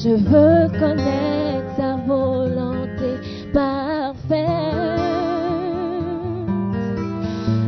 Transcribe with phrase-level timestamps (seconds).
[0.00, 3.18] Je veux connaître sa volonté
[3.52, 4.46] parfaite.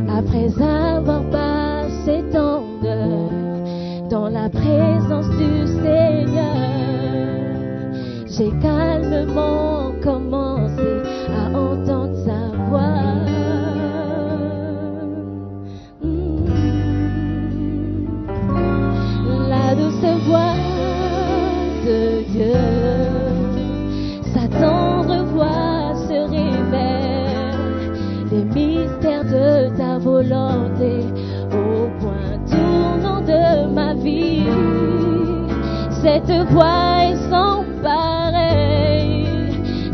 [0.09, 6.55] Après avoir passé tant d'heures dans la présence du Seigneur,
[8.27, 8.51] j'ai
[36.51, 39.25] Voix est sans pareil,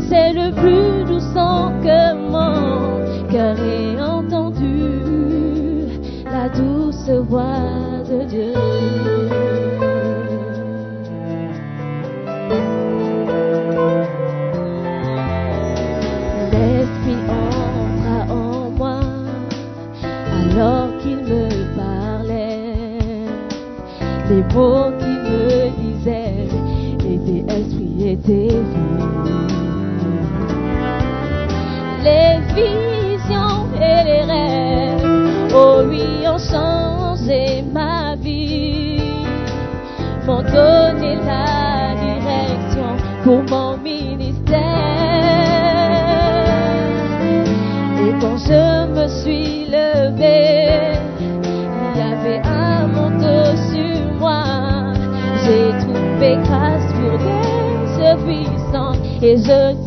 [0.08, 5.86] c'est le plus doux son que mon cœur ait entendu,
[6.24, 7.67] la douce voix
[28.28, 28.87] days.
[59.18, 59.77] Puissant et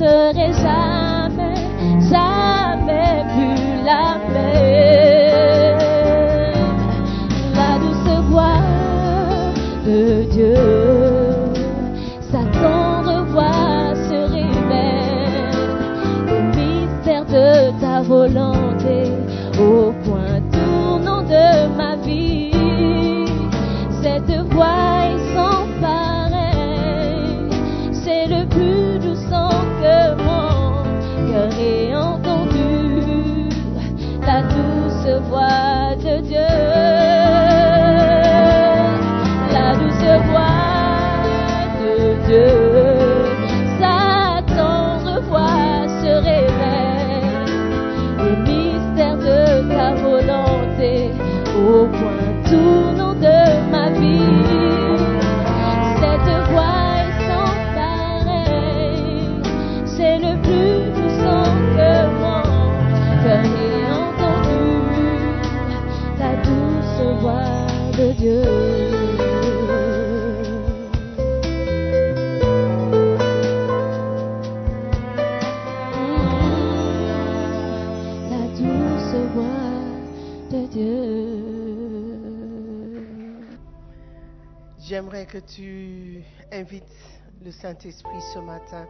[87.71, 88.85] Saint-Esprit ce matin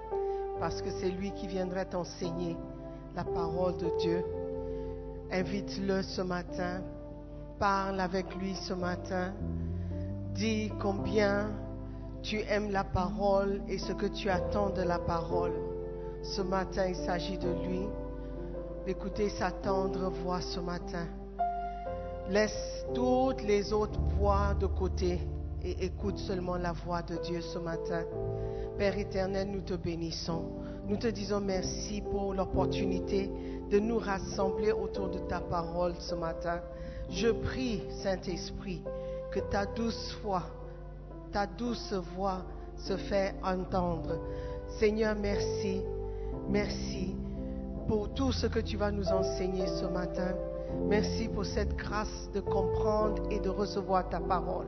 [0.60, 2.58] parce que c'est lui qui viendra t'enseigner
[3.16, 4.26] la parole de Dieu.
[5.32, 6.82] Invite-le ce matin.
[7.60, 9.34] Parle avec lui ce matin.
[10.34, 11.52] Dis combien
[12.24, 15.54] tu aimes la parole et ce que tu attends de la parole.
[16.24, 17.86] Ce matin, il s'agit de lui.
[18.88, 21.06] D'écouter sa tendre voix ce matin.
[22.30, 25.20] Laisse toutes les autres voix de côté
[25.64, 28.04] et écoute seulement la voix de Dieu ce matin.
[28.78, 30.44] Père éternel, nous te bénissons.
[30.88, 33.30] Nous te disons merci pour l'opportunité
[33.70, 36.62] de nous rassembler autour de ta parole ce matin.
[37.10, 38.82] Je prie, Saint-Esprit,
[39.32, 40.44] que ta douce voix,
[41.32, 42.44] ta douce voix
[42.78, 44.20] se fait entendre.
[44.80, 45.82] Seigneur, merci,
[46.50, 47.16] merci
[47.88, 50.34] pour tout ce que tu vas nous enseigner ce matin.
[50.88, 54.68] Merci pour cette grâce de comprendre et de recevoir ta parole.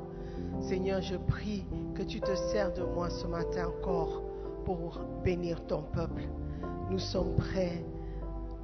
[0.63, 4.21] Seigneur, je prie que tu te sers de moi ce matin encore
[4.63, 6.23] pour bénir ton peuple.
[6.89, 7.83] Nous sommes prêts.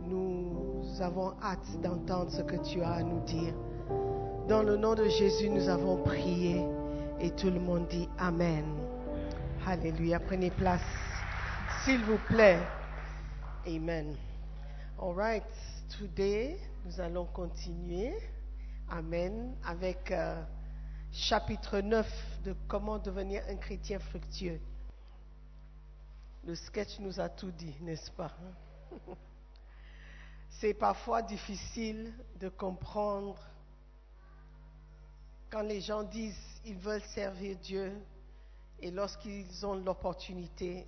[0.08, 3.54] Nous avons hâte d'entendre ce que tu as à nous dire.
[4.48, 6.66] Dans le nom de Jésus, nous avons prié
[7.20, 8.64] et tout le monde dit Amen.
[9.68, 10.22] Alléluia.
[10.22, 10.82] Prenez place,
[11.84, 12.60] s'il vous plaît.
[13.68, 14.16] Amen.
[15.02, 15.44] All right.
[16.00, 18.14] Today, nous allons continuer.
[18.90, 19.54] Amen.
[19.68, 20.42] Avec euh,
[21.12, 24.60] chapitre 9 de comment devenir un chrétien fructueux.
[26.46, 28.32] Le sketch nous a tout dit, n'est-ce pas?
[30.50, 33.38] C'est parfois difficile de comprendre
[35.50, 37.92] quand les gens disent ils veulent servir Dieu
[38.80, 40.86] et lorsqu'ils ont l'opportunité,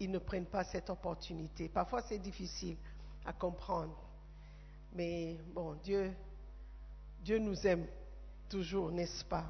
[0.00, 1.68] ils ne prennent pas cette opportunité.
[1.68, 2.76] Parfois c'est difficile
[3.24, 3.96] à comprendre.
[4.94, 6.12] Mais bon, Dieu,
[7.20, 7.86] Dieu nous aime
[8.48, 9.44] toujours, n'est-ce pas?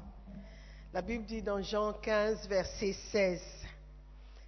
[0.93, 3.41] La Bible dit dans Jean 15, verset 16,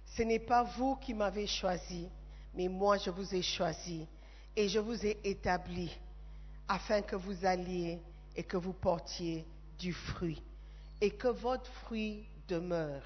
[0.04, 2.08] Ce n'est pas vous qui m'avez choisi,
[2.54, 4.06] mais moi je vous ai choisi
[4.54, 5.90] et je vous ai établi
[6.68, 8.00] afin que vous alliez
[8.34, 9.46] et que vous portiez
[9.78, 10.42] du fruit
[11.00, 13.02] et que votre fruit demeure,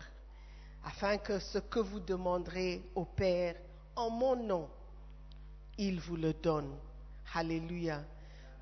[0.84, 3.56] afin que ce que vous demanderez au Père
[3.94, 4.69] en mon nom,
[5.78, 6.75] il vous le donne.
[7.34, 8.02] Alléluia.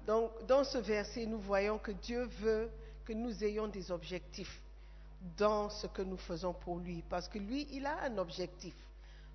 [0.06, 2.70] Donc, dans ce verset, nous voyons que Dieu veut
[3.04, 4.60] que nous ayons des objectifs
[5.36, 7.02] dans ce que nous faisons pour lui.
[7.08, 8.74] Parce que lui, il a un objectif.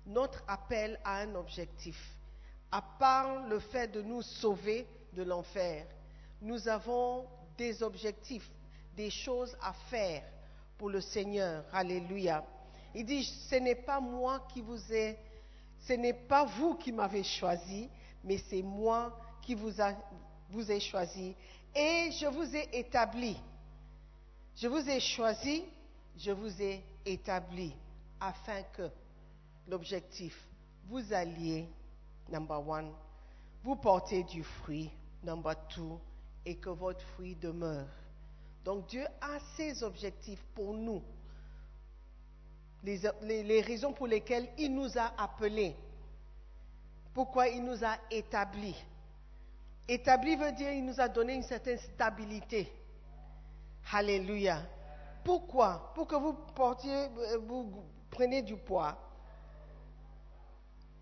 [0.06, 2.16] Notre appel a un objectif.
[2.70, 5.86] À part le fait de nous sauver de l'enfer,
[6.40, 7.26] nous avons
[7.58, 8.48] des objectifs,
[8.96, 10.22] des choses à faire
[10.78, 11.64] pour le Seigneur.
[11.72, 12.44] Alléluia.
[12.94, 15.18] Il dit, ce n'est pas moi qui vous ai,
[15.80, 17.88] ce n'est pas vous qui m'avez choisi,
[18.24, 19.92] mais c'est moi qui vous, a,
[20.50, 21.34] vous ai choisi
[21.74, 23.36] et je vous ai établi.
[24.56, 25.64] Je vous ai choisi,
[26.16, 27.72] je vous ai établi
[28.20, 28.90] afin que
[29.68, 30.36] l'objectif,
[30.86, 31.66] vous alliez,
[32.30, 32.92] number one,
[33.62, 34.90] vous portez du fruit,
[35.22, 35.98] number two,
[36.44, 37.86] et que votre fruit demeure.
[38.64, 41.02] Donc Dieu a ses objectifs pour nous,
[42.82, 45.76] les, les- les raisons pour lesquelles il nous a appelés,
[47.14, 48.76] pourquoi il nous a établis.
[49.92, 52.72] Établi veut dire il nous a donné une certaine stabilité.
[53.92, 54.62] Alléluia.
[55.24, 55.90] Pourquoi?
[55.96, 57.08] Pour que vous portiez,
[57.44, 58.96] vous preniez du poids.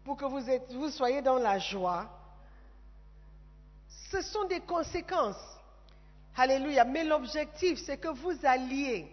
[0.05, 2.09] Pour que vous, soyez dans la joie.
[4.11, 5.37] Ce sont des conséquences.
[6.35, 6.85] Alléluia.
[6.85, 9.07] Mais l'objectif, c'est que vous alliez,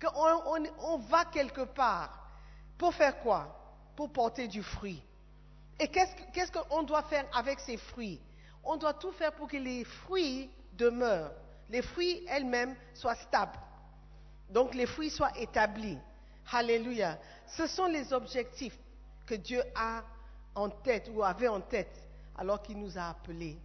[0.00, 2.28] qu'on on, on va quelque part.
[2.78, 3.58] Pour faire quoi?
[3.96, 5.02] Pour porter du fruit.
[5.80, 8.20] Et qu'est-ce que- qu'est-ce qu'on doit faire avec ces fruits?
[8.66, 11.32] On doit tout faire pour que les fruits demeurent.
[11.70, 13.58] Les fruits elles-mêmes soient stables.
[14.50, 15.98] Donc les fruits soient établis.
[16.52, 17.18] Alléluia.
[17.46, 18.78] Ce sont les objectifs
[19.24, 20.02] que Dieu a
[20.54, 23.58] en tête ou avait en tête alors qu'il nous a appelés.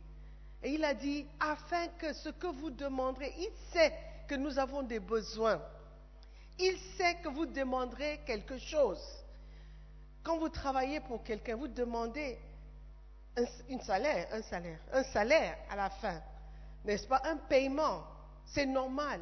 [0.64, 3.94] Et il a dit, afin que ce que vous demanderez, il sait
[4.28, 5.60] que nous avons des besoins.
[6.60, 9.02] Il sait que vous demanderez quelque chose.
[10.24, 12.38] Quand vous travaillez pour quelqu'un, vous demandez
[13.38, 16.22] un, salaire, un salaire, un salaire à la fin,
[16.84, 17.22] n'est-ce pas?
[17.26, 18.04] Un paiement,
[18.46, 19.22] c'est normal.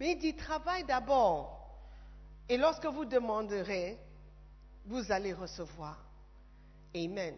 [0.00, 1.58] Mais il dit travaille d'abord.
[2.48, 3.98] Et lorsque vous demanderez,
[4.86, 5.98] vous allez recevoir.
[6.94, 7.34] Amen.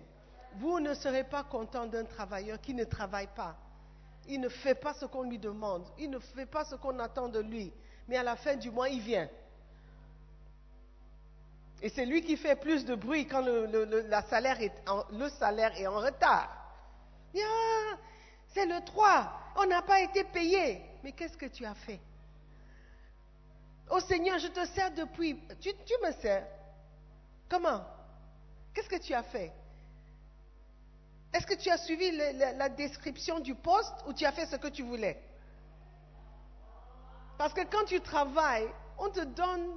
[0.57, 3.57] Vous ne serez pas content d'un travailleur qui ne travaille pas.
[4.27, 5.85] Il ne fait pas ce qu'on lui demande.
[5.99, 7.73] Il ne fait pas ce qu'on attend de lui.
[8.09, 9.29] Mais à la fin du mois, il vient.
[11.85, 14.73] Et c'est lui qui fait plus de bruit quand le, le- le- la salaire est
[14.89, 16.49] en- le salaire est en retard.
[17.37, 17.99] Ah,
[18.55, 19.31] C'est le 3.
[19.57, 20.81] On n'a pas été payé.
[21.03, 22.01] Mais qu'est-ce que tu as fait?
[23.91, 25.39] Oh Seigneur, je te sers depuis.
[25.61, 25.69] Tu,
[26.03, 26.47] me sers.
[27.51, 27.85] Comment?
[28.73, 29.53] Qu'est-ce que tu as fait?
[31.35, 34.69] Est-ce que tu as suivi la description du poste ou tu as fait ce que
[34.69, 35.21] tu voulais?
[37.37, 39.69] Parce que quand tu travailles, on te donne,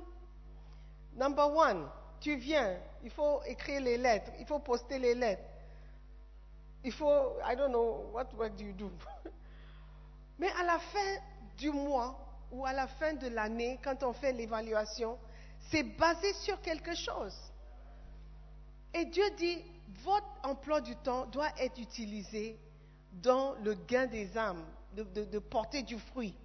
[1.16, 5.44] number one, tu viens, il faut écrire les lettres, il faut poster les lettres.
[6.84, 8.92] Il faut, I don't know, what work do you do?
[10.40, 11.18] Mais à la fin
[11.58, 12.18] du mois
[12.52, 15.18] ou à la fin de l'année, quand on fait l'évaluation,
[15.70, 17.36] c'est basé sur quelque chose.
[18.94, 19.64] Et Dieu dit,
[20.04, 22.58] votre emploi du temps doit être utilisé
[23.12, 26.36] dans le gain des âmes, de, de- de porter du fruit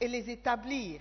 [0.00, 1.00] et les établir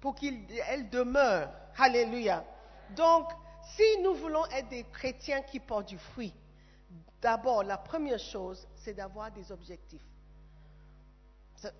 [0.00, 1.50] pour qu'elles demeurent.
[1.76, 2.44] Alléluia.
[2.90, 3.30] Donc,
[3.76, 6.34] si nous voulons être des chrétiens qui portent du fruit,
[7.20, 10.04] d'abord, la première chose, c'est d'avoir des objectifs.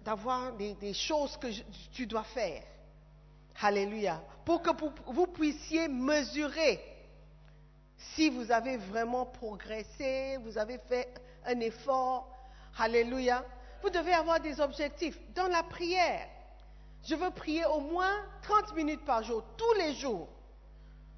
[0.03, 1.49] D'avoir des, choses que
[1.93, 2.63] tu dois faire.
[3.61, 4.23] Alléluia.
[4.45, 6.81] Pour que vous, vous puissiez mesurer
[7.97, 11.09] si vous avez vraiment progressé, vous avez fait
[11.47, 12.29] un effort.
[12.79, 13.45] Alléluia.
[13.83, 15.19] Vous devez avoir des objectifs.
[15.35, 16.27] Dans la prière,
[17.05, 20.29] je veux prier au moins 30 minutes par jour, tous les jours.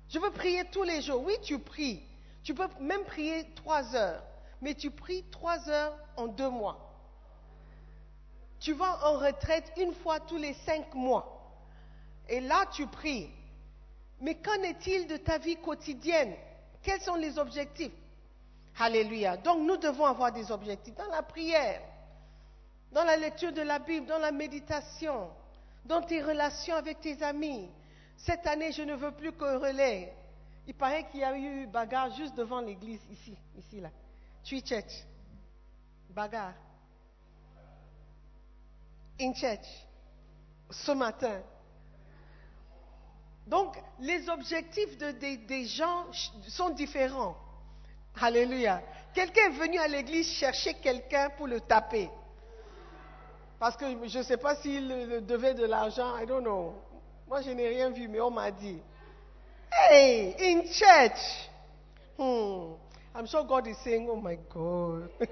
[0.08, 1.22] Je veux prier tous les jours.
[1.24, 2.02] Oui, tu pries.
[2.42, 4.22] Tu peux même prier trois heures.
[4.60, 6.78] Mais tu pries trois heures en deux mois.
[8.60, 11.32] Tu vas en retraite une fois tous les cinq mois.
[12.28, 13.30] Et là, tu pries.
[14.20, 16.34] Mais qu'en est-il de ta vie quotidienne?
[16.82, 17.92] Quels sont les objectifs?
[18.78, 19.36] Alléluia.
[19.36, 21.82] Donc nous devons avoir des objectifs dans la prière,
[22.92, 25.30] dans la lecture de la Bible, dans la méditation,
[25.84, 27.68] dans tes relations avec tes amis.
[28.16, 30.12] Cette année, je ne veux plus qu'un relais.
[30.66, 33.90] Il paraît qu'il y a eu bagarre juste devant l'église, ici, ici, là.
[34.44, 35.04] Tree Church.
[36.10, 36.54] Bagarre.
[39.20, 39.66] In church.
[40.70, 41.40] Ce matin.
[43.46, 46.06] Donc, les objectifs de- des- gens
[46.48, 47.36] sont différents.
[48.20, 48.82] Alléluia.
[49.14, 52.10] Quelqu'un est venu à l'église chercher quelqu'un pour le taper.
[53.58, 54.88] Parce que je ne sais pas s'il
[55.26, 56.74] devait de l'argent, I don't know.
[57.28, 58.80] Moi, je n'ai rien vu, mais on m'a dit.
[59.90, 61.50] Hey, in church.
[62.18, 62.74] Hmm.
[63.14, 65.10] I'm sure God is saying, oh my God.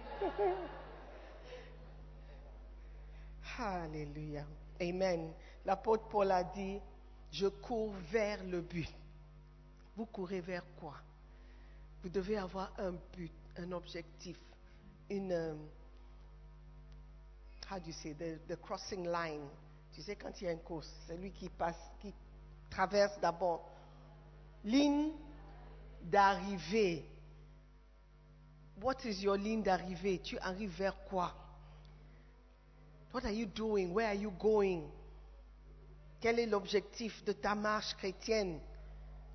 [3.58, 4.44] Alléluia.
[4.80, 5.32] Amen.
[5.64, 6.80] L'apôtre Paul a dit,
[7.30, 8.88] je cours vers le but.
[9.96, 10.94] Vous courez vers quoi?
[12.02, 14.36] Vous devez avoir un but, un objectif,
[15.08, 15.32] une...
[15.32, 15.54] euh,
[17.70, 19.48] how do you say, the, the crossing line.
[19.94, 22.12] Tu sais, quand il y a une course, c'est lui qui passe, qui
[22.68, 23.70] traverse d'abord.
[24.64, 25.12] Ligne
[26.02, 27.08] d'arrivée.
[28.82, 30.18] What is your ligne d'arrivée?
[30.18, 31.32] Tu arrives vers quoi?
[33.12, 33.92] What are you doing?
[33.92, 34.82] Where are you going?
[36.20, 38.58] Quel est l'objectif de ta marche chrétienne?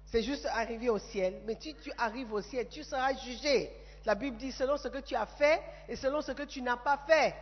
[0.07, 3.71] C'est juste arriver au ciel, mais si tu arrives au ciel, tu seras jugé.
[4.05, 6.77] La Bible dit selon ce que tu as fait et selon ce que tu n'as
[6.77, 7.33] pas fait.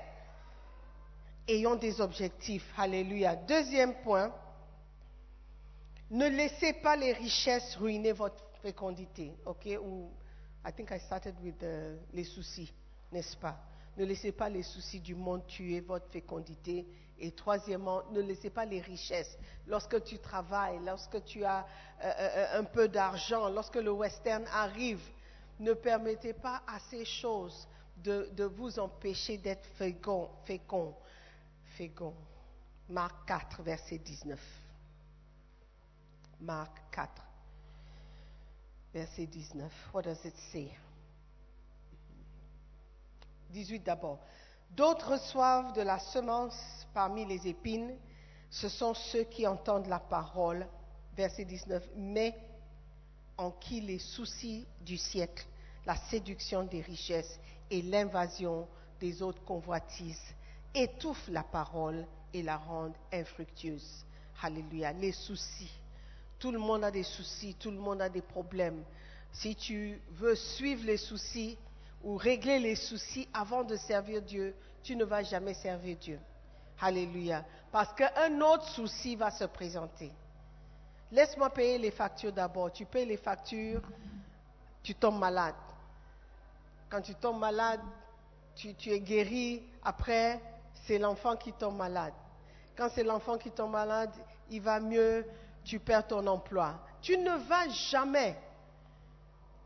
[1.48, 2.68] Ayons des objectifs.
[2.78, 3.36] Alléluia.
[3.36, 4.34] Deuxième point,
[6.12, 9.34] ne laissez pas les richesses ruiner votre fécondité.
[9.46, 9.66] OK?
[9.82, 10.10] Ou,
[10.68, 12.74] I think I started with the- les soucis,
[13.12, 13.58] n'est-ce pas?
[13.96, 16.86] Ne laissez pas les soucis du monde tuer votre fécondité.
[17.20, 19.38] Et troisièmement, ne laissez pas les richesses.
[19.66, 21.66] Lorsque tu travailles, lorsque tu as
[22.04, 25.02] euh, euh, un peu d'argent, lorsque le western arrive,
[25.60, 27.68] ne permettez pas à ces choses
[28.04, 30.30] de, vous empêcher d'être fécond,
[31.78, 32.14] fécond.
[32.90, 34.40] Marc 4, verset 19.
[36.42, 37.12] Marc 4,
[38.94, 39.72] verset 19.
[39.94, 40.72] What does it say?
[43.52, 44.20] 18 d'abord.
[44.72, 47.96] D'autres reçoivent de la semence parmi les épines.
[48.50, 50.68] Ce sont ceux qui entendent la parole.
[51.16, 51.90] Verset 19.
[51.96, 52.36] Mais
[53.38, 55.46] en qui les soucis du siècle,
[55.86, 58.68] la séduction des richesses et l'invasion
[59.00, 60.36] des autres convoitises
[60.82, 64.06] étouffent la parole et la rendent infructueuse.
[64.42, 64.94] Alléluia.
[64.94, 65.72] Les soucis.
[66.40, 68.84] Tout le monde a des soucis, tout le monde a des problèmes.
[69.32, 71.58] Si tu veux suivre les soucis
[72.04, 76.20] ou régler les soucis avant de servir Dieu, tu ne vas jamais servir Dieu.
[76.80, 77.44] Alléluia.
[77.72, 80.12] Parce qu'un autre souci va se présenter.
[81.12, 82.72] Laisse-moi payer les factures d'abord.
[82.72, 83.82] Tu payes les factures,
[84.84, 85.56] tu tombes malade.
[86.90, 87.82] Quand tu tombes malade,
[88.56, 89.64] tu, tu es guéri.
[89.84, 90.40] Après,
[90.86, 92.14] c'est l'enfant qui tombe malade.
[92.76, 94.12] Quand c'est l'enfant qui tombe malade,
[94.50, 95.26] il va mieux,
[95.64, 96.76] tu perds ton emploi.
[97.02, 98.38] Tu ne vas jamais,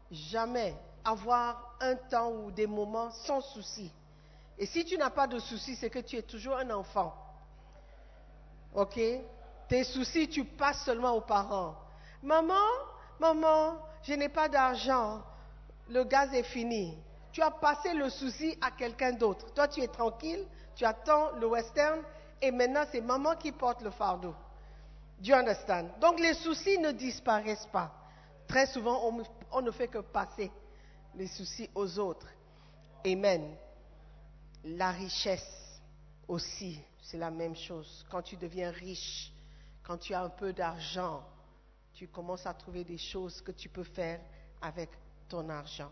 [0.10, 3.91] jamais avoir un temps ou des moments sans souci.
[4.58, 7.13] Et si tu n'as pas de soucis, c'est que tu es toujours un enfant.
[8.74, 9.00] Ok?
[9.68, 11.75] Tes soucis, tu passes seulement aux parents.
[12.22, 12.68] Maman,
[13.20, 15.22] maman, je n'ai pas d'argent.
[15.89, 16.98] Le gaz est fini.
[17.32, 19.53] Tu as passé le souci à quelqu'un d'autre.
[19.53, 22.01] Toi, tu es tranquille, tu attends le western,
[22.41, 24.33] et maintenant, c'est maman qui porte le fardeau.
[25.19, 25.89] Do you understand?
[25.99, 27.91] Donc, les soucis ne disparaissent pas.
[28.47, 30.51] Très souvent, on, on ne fait que passer
[31.15, 32.27] les soucis aux autres.
[33.05, 33.55] Amen.
[34.63, 35.79] La richesse
[36.27, 38.05] aussi, c'est la même chose.
[38.09, 39.31] Quand tu deviens riche,
[39.83, 41.23] quand tu as un peu d'argent,
[41.93, 44.19] tu commences à trouver des choses que tu peux faire
[44.61, 44.89] avec
[45.27, 45.91] ton argent.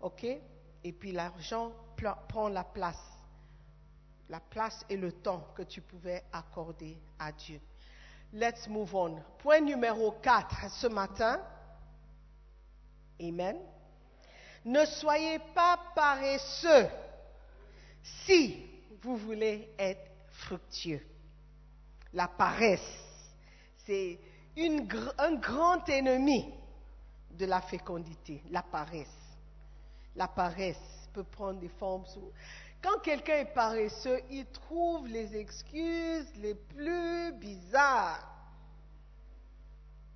[0.00, 0.24] OK?
[0.24, 1.72] Et puis l'argent
[2.28, 3.15] prend la place.
[4.28, 7.60] La place et le temps que tu pouvais accorder à Dieu.
[8.32, 9.22] Let's move on.
[9.38, 11.40] Point numéro 4 ce matin.
[13.20, 13.56] Amen.
[14.64, 16.88] Ne soyez pas paresseux
[18.24, 18.66] si
[19.00, 21.06] vous voulez être fructueux.
[22.12, 22.80] La paresse,
[23.84, 24.18] c'est
[25.18, 26.52] un grand ennemi
[27.30, 29.06] de la fécondité, la paresse.
[30.14, 32.04] La paresse peut prendre des formes.
[32.86, 38.24] Quand quelqu'un est paresseux, il trouve les excuses les plus bizarres.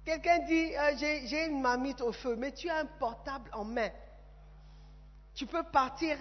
[0.05, 3.91] Quelqu'un dit, euh, j'ai une marmite au feu, mais tu as un portable en main.
[5.35, 6.17] Tu peux partir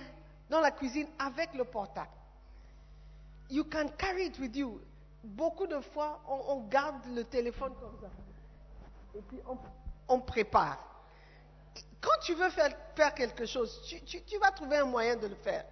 [0.49, 2.09] dans la cuisine avec le portable.
[3.51, 4.81] You can carry it with you.
[5.23, 8.09] Beaucoup de fois, on, garde le téléphone comme ça.
[9.13, 9.39] Et puis,
[10.07, 10.79] on, prépare.
[12.01, 12.73] Quand tu veux faire,
[13.13, 15.63] quelque chose, tu vas trouver un moyen de le faire.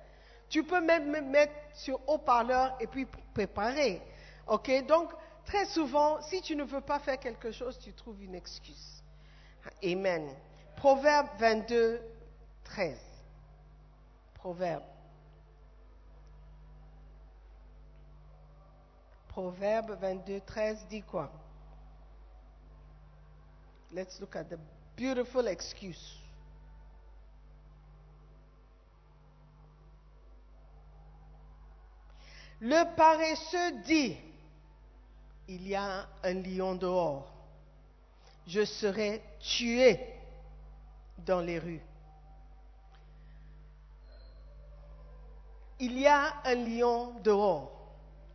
[0.50, 4.02] Tu peux même me mettre sur haut-parleur et puis préparer.
[4.48, 4.86] OK?
[4.88, 5.12] Donc,
[5.46, 9.04] très souvent, si tu ne veux pas faire quelque chose, tu trouves une excuse.
[9.84, 10.30] Amen.
[10.78, 12.02] Proverbe 22,
[12.64, 12.98] 13.
[14.36, 14.84] Proverbe.
[19.30, 21.32] Proverbe 22, 13 dit quoi?
[23.92, 24.58] Let's look at the
[24.96, 26.20] beautiful excuse.
[32.60, 34.18] Le paresseux dit,
[35.48, 37.32] il y a un lion dehors,
[38.48, 40.00] je serai tué
[41.20, 41.82] dans les rues.
[45.80, 47.72] Il y a un lion dehors,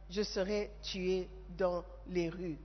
[0.09, 2.59] je serai tué dans les rues.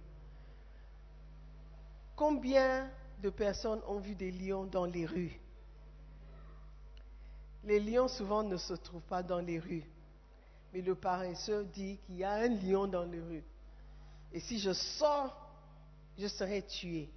[2.15, 2.88] Combien
[3.22, 5.39] de personnes ont vu des lions dans les rues?
[7.63, 9.84] Les lions souvent ne se trouvent pas dans les rues.
[10.74, 13.44] Mais le paresseux dit qu'il y a un lion dans les rues.
[14.34, 15.36] Et si je sors,
[16.18, 17.10] je serai tué.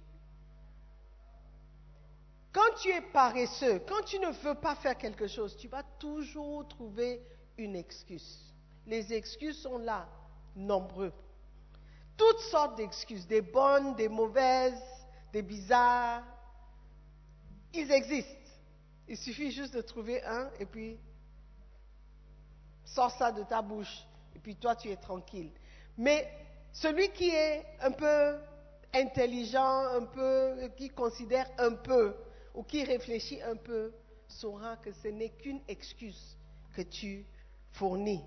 [2.51, 6.67] Quand tu es paresseux, quand tu ne veux pas faire quelque chose, tu vas toujours
[6.67, 7.21] trouver
[7.57, 8.53] une excuse.
[8.85, 10.07] Les excuses sont là,
[10.55, 11.13] nombreux.
[12.17, 14.81] Toutes sortes d'excuses, des bonnes, des mauvaises,
[15.31, 16.23] des bizarres.
[17.73, 18.31] Ils existent.
[19.07, 20.97] Il suffit juste de trouver un et puis
[22.85, 24.05] sors ça de ta bouche.
[24.35, 25.51] Et puis toi, tu es tranquille.
[25.97, 26.27] Mais
[26.71, 28.37] celui qui est un peu
[28.93, 32.15] intelligent, un peu, qui considère un peu,
[32.53, 33.93] ou qui réfléchit un peu,
[34.27, 36.37] saura que ce n'est qu'une excuse
[36.75, 37.25] que tu
[37.71, 38.23] fournis.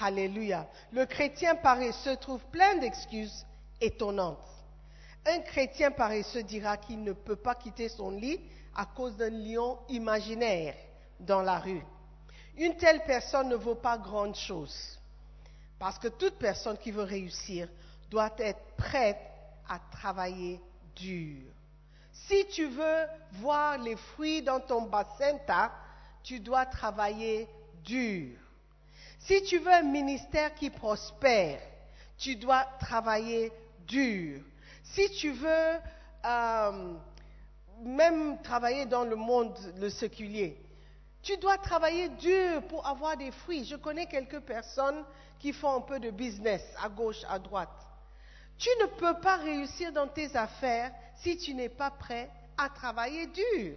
[0.00, 0.68] Alléluia.
[0.92, 3.44] Le chrétien paresseux trouve plein d'excuses
[3.80, 4.38] étonnantes.
[5.26, 8.40] Un chrétien paresseux dira qu'il ne peut pas quitter son lit
[8.76, 10.74] à cause d'un lion imaginaire
[11.18, 11.82] dans la rue.
[12.58, 14.98] Une telle personne ne vaut pas grande chose.
[15.78, 17.68] Parce que toute personne qui veut réussir
[18.10, 19.20] doit être prête
[19.68, 20.60] à travailler
[20.96, 21.42] dur.
[22.12, 25.38] Si tu veux voir les fruits dans ton bassin,
[26.24, 27.48] tu dois travailler
[27.84, 28.36] dur.
[29.20, 31.60] Si tu veux un ministère qui prospère,
[32.18, 33.52] tu dois travailler
[33.86, 34.40] dur.
[34.82, 35.78] Si tu veux
[36.24, 36.94] euh,
[37.82, 40.56] même travailler dans le monde, le séculier,
[41.22, 43.64] tu dois travailler dur pour avoir des fruits.
[43.64, 45.04] Je connais quelques personnes
[45.38, 47.68] qui font un peu de business à gauche, à droite.
[48.56, 53.26] Tu ne peux pas réussir dans tes affaires si tu n'es pas prêt à travailler
[53.26, 53.76] dur.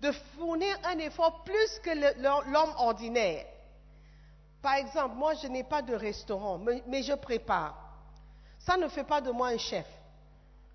[0.00, 1.90] De fournir un effort plus que
[2.50, 3.46] l'homme ordinaire.
[4.60, 7.76] Par exemple, moi, je n'ai pas de restaurant, mais je prépare.
[8.58, 9.86] Ça ne fait pas de moi un chef.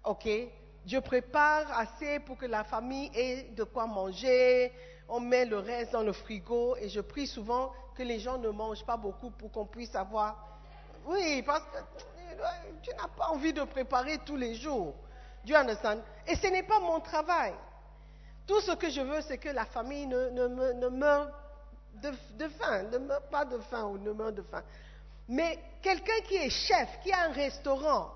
[0.04, 0.28] OK?
[0.86, 4.72] Je prépare assez pour que la famille ait de quoi manger.
[5.10, 8.50] On met le reste dans le frigo et je prie souvent que les gens ne
[8.50, 10.38] mangent pas beaucoup pour qu'on puisse avoir.
[11.06, 11.78] Oui, parce que
[12.84, 14.94] tu n'as pas envie de préparer tous les jours.
[15.46, 16.00] You understand?
[16.28, 17.54] Et ce n'est pas mon travail.
[18.46, 21.30] Tout ce que je veux, c'est que la famille ne, ne me- ne meure
[21.96, 24.64] de, de faim, ne meurt pas de faim ou ne meurt de faim.
[25.28, 28.12] Mais quelqu'un qui est chef, qui a un restaurant,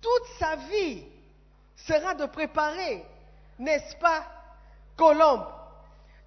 [0.00, 1.04] toute sa vie
[1.76, 3.04] sera de préparer,
[3.58, 4.24] n'est-ce pas,
[4.96, 5.46] Colombe?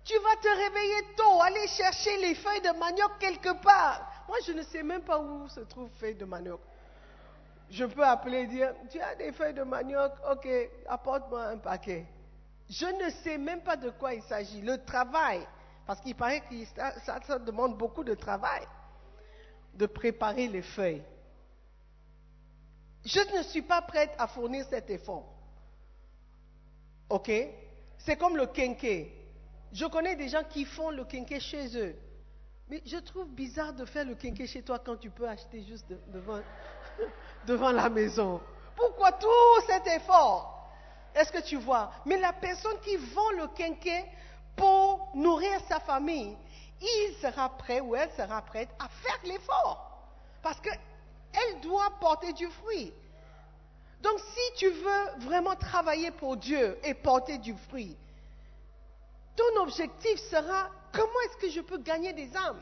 [0.03, 4.25] Tu vas te réveiller tôt, aller chercher les feuilles de manioc quelque part.
[4.27, 6.59] Moi, je ne sais même pas où se trouvent feuilles de manioc.
[7.69, 10.47] Je peux appeler et dire, tu as des feuilles de manioc, ok,
[10.87, 12.05] apporte-moi un paquet.
[12.69, 14.61] Je ne sais même pas de quoi il s'agit.
[14.61, 15.45] Le travail,
[15.85, 16.65] parce qu'il paraît que
[17.05, 18.65] ça, ça, demande beaucoup de travail,
[19.73, 21.03] de préparer les feuilles.
[23.05, 25.25] Je ne suis pas prête à fournir cet effort.
[27.09, 27.31] OK?
[27.97, 29.20] C'est comme le quinquet.
[29.73, 31.95] Je connais des gens qui font le quinquet chez eux.
[32.69, 35.87] Mais je trouve bizarre de faire le quinquet chez toi quand tu peux acheter juste
[35.89, 36.39] de- devant,
[37.45, 38.41] devant la maison.
[38.75, 39.27] Pourquoi tout
[39.67, 40.69] cet effort?
[41.13, 41.91] Est-ce que tu vois?
[42.05, 44.05] Mais la personne qui vend le quinquet
[44.55, 46.37] pour nourrir sa famille,
[46.81, 50.01] il sera prêt ou elle sera prête à faire l'effort.
[50.41, 52.93] Parce qu'elle doit porter du fruit.
[54.01, 57.95] Donc si tu veux vraiment travailler pour Dieu et porter du fruit,
[59.35, 62.61] ton objectif sera comment est-ce que je peux gagner des âmes?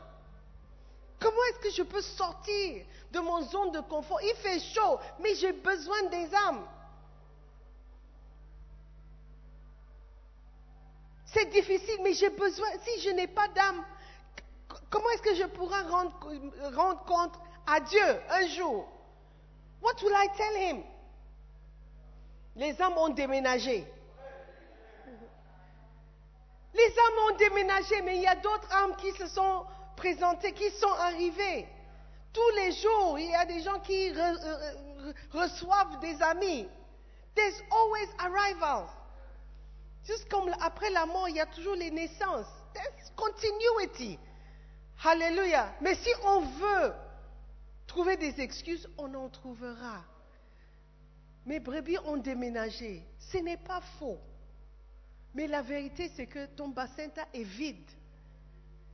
[1.18, 4.20] Comment est-ce que je peux sortir de mon zone de confort?
[4.22, 6.66] Il fait chaud, mais j'ai besoin des âmes.
[11.26, 12.68] C'est difficile, mais j'ai besoin.
[12.82, 13.84] Si je n'ai pas d'âme,
[14.88, 16.18] comment est-ce que je pourrai rendre,
[16.74, 17.34] rendre compte
[17.66, 18.88] à Dieu un jour?
[19.82, 20.82] What will I tell him?
[22.56, 23.86] Les âmes ont déménagé.
[26.74, 29.64] Les âmes ont déménagé, mais il y a d'autres âmes qui se sont
[29.96, 31.66] présentées, qui sont arrivées.
[32.32, 36.68] Tous les jours, il y a des gens qui re- re- re- reçoivent des amis.
[37.34, 38.88] There's always arrivals.
[40.04, 42.46] Juste comme après la mort, il y a toujours les naissances.
[42.72, 44.18] There's continuity.
[45.04, 45.74] Hallelujah.
[45.80, 46.92] Mais si on veut
[47.86, 50.04] trouver des excuses, on en trouvera.
[51.46, 53.04] Mes brebis ont déménagé.
[53.18, 54.18] Ce n'est pas faux.
[55.34, 57.90] Mais la vérité, c'est que ton bassin est vide.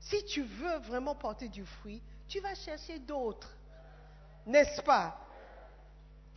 [0.01, 3.57] Si tu veux vraiment porter du fruit, tu vas chercher d'autres.
[4.47, 5.19] N'est-ce pas?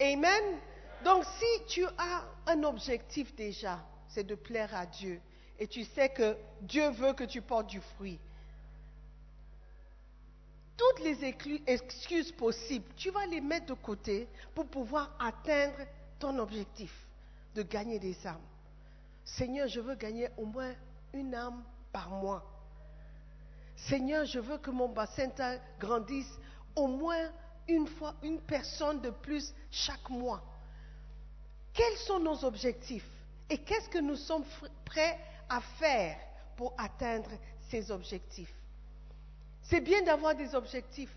[0.02, 0.60] Amen?
[1.04, 5.22] Donc si tu as un objectif déjà, c'est de plaire à Dieu,
[5.58, 8.20] et tu sais que Dieu veut que tu portes du fruit,
[10.76, 11.36] toutes les
[11.68, 15.86] excuses possibles, tu vas les mettre de côté pour pouvoir atteindre
[16.18, 16.94] ton objectif
[17.54, 18.49] de gagner des âmes.
[19.36, 20.74] Seigneur, je veux gagner au moins
[21.14, 22.44] une âme par mois.
[23.76, 25.30] Seigneur, je veux que mon bassin
[25.80, 26.40] grandisse
[26.76, 27.30] au moins
[27.68, 30.44] une fois, une personne de plus chaque mois.
[31.74, 33.08] Quels sont nos objectifs
[33.50, 34.44] et qu'est-ce que nous sommes
[34.86, 36.18] prêts à faire
[36.58, 37.30] pour atteindre
[37.70, 38.54] ces objectifs?
[39.62, 41.16] C'est bien d'avoir des objectifs.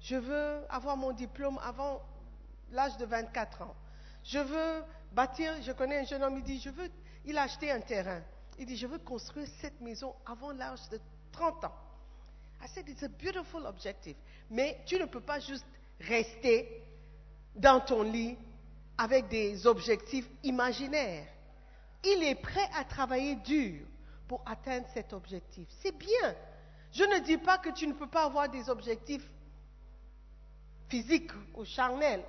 [0.00, 2.02] Je veux avoir mon diplôme avant
[2.72, 3.74] l'âge de 24 ans.
[4.24, 6.90] Je veux bâtir, je connais un jeune homme, il dit, je veux,
[7.24, 8.22] il a acheté un terrain.
[8.58, 11.00] Il dit, je veux construire cette maison avant l'âge de
[11.32, 11.74] 30 ans.
[12.62, 14.16] I said, it's a beautiful objective.
[14.50, 15.66] Mais tu ne peux pas juste
[16.00, 16.82] rester
[17.54, 18.36] dans ton lit
[18.96, 21.26] avec des objectifs imaginaires.
[22.04, 23.86] Il est prêt à travailler dur
[24.28, 25.68] pour atteindre cet objectif.
[25.80, 26.34] C'est bien.
[26.92, 29.28] Je ne dis pas que tu ne peux pas avoir des objectifs
[30.88, 32.24] physiques ou charnels.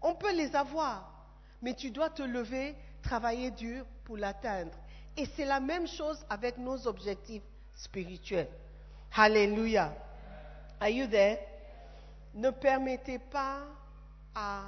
[0.00, 1.12] On peut les avoir,
[1.60, 2.74] mais tu dois te lever,
[3.08, 4.76] travailler dur pour l'atteindre.
[5.16, 7.42] Et c'est la même chose avec nos objectifs
[7.74, 8.50] spirituels.
[9.16, 9.94] Alléluia.
[10.78, 11.38] Are you there?
[12.34, 13.62] Ne permettez pas
[14.34, 14.64] à,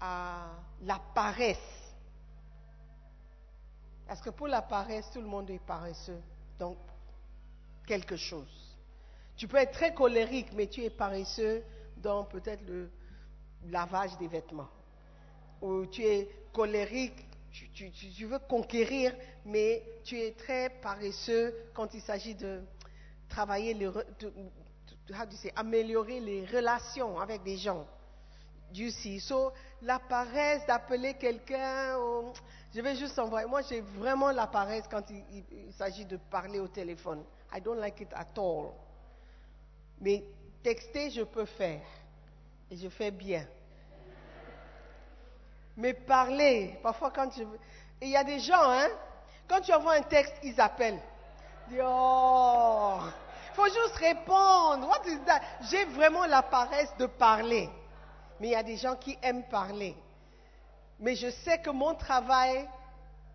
[0.00, 0.50] à
[0.82, 1.94] la paresse.
[4.06, 6.22] Parce que pour la paresse, tout le monde est paresseux.
[6.58, 6.78] Donc,
[7.86, 8.76] quelque chose.
[9.36, 11.62] Tu peux être très colérique, mais tu es paresseux
[11.96, 12.88] dans peut-être le
[13.66, 14.70] lavage des vêtements.
[15.60, 22.34] Ou tu es colérique, tu, veux conquérir, mais tu es très paresseux quand il s'agit
[22.34, 22.62] de
[23.28, 24.32] travailler, les, de-
[25.56, 27.86] améliorer les relations avec des gens.
[28.74, 29.18] See.
[29.20, 31.96] So, la paresse d'appeler quelqu'un,
[32.74, 33.46] je vais juste envoyer.
[33.46, 37.24] Moi, j'ai vraiment la paresse quand il- il s'agit de parler au téléphone.
[37.54, 38.72] I don't like it at all.
[40.00, 40.22] Mais
[40.62, 41.80] texter, je peux faire.
[42.70, 43.46] Et je fais bien.
[45.78, 47.44] Mais parler, parfois quand je...
[48.02, 48.88] Il y a des gens, hein,
[49.46, 50.98] quand tu envoies un texte, ils appellent.
[51.70, 52.98] Ils oh,
[53.54, 54.88] faut juste répondre.
[54.88, 55.40] What is that?
[55.70, 57.70] J'ai vraiment la paresse de parler.
[58.40, 59.96] Mais il y a des gens qui aiment parler.
[60.98, 62.68] Mais je sais que mon travail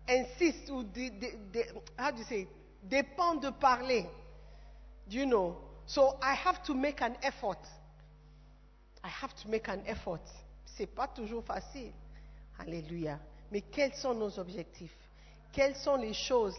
[0.06, 2.46] insiste ou you say,
[2.82, 4.06] dépend de parler.
[5.08, 5.56] You know?
[5.86, 7.60] So I have to make an effort.
[9.02, 10.20] I have to make an effort.
[10.66, 11.92] C'est pas toujours facile.
[12.58, 13.18] Alléluia.
[13.50, 14.96] Mais quels sont nos objectifs?
[15.52, 16.58] Quelles sont les choses,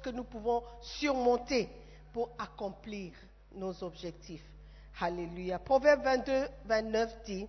[0.00, 1.68] que nous pouvons surmonter
[2.12, 3.12] pour accomplir
[3.54, 4.44] nos objectifs?
[4.98, 5.58] Alléluia.
[5.58, 7.46] Proverbe 22, 29 dit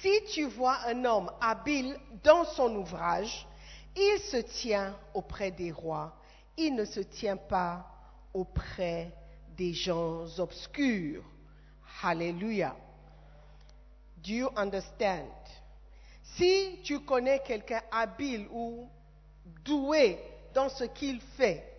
[0.00, 3.46] Si tu vois un homme habile dans son ouvrage,
[3.94, 6.16] il se tient auprès des rois,
[6.56, 7.86] il ne se tient pas
[8.32, 9.12] auprès
[9.56, 11.22] des gens obscurs.
[12.02, 12.74] Alléluia.
[14.16, 15.30] Do you understand?
[16.24, 18.88] Si tu connais quelqu'un habile ou
[19.64, 20.18] doué
[20.52, 21.70] dans ce qu'il fait,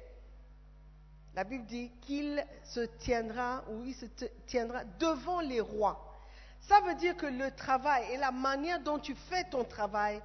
[1.33, 4.05] la Bible dit qu'il se tiendra ou il se
[4.47, 6.13] tiendra devant les rois.
[6.61, 10.21] Ça veut dire que le travail et la manière dont tu fais ton travail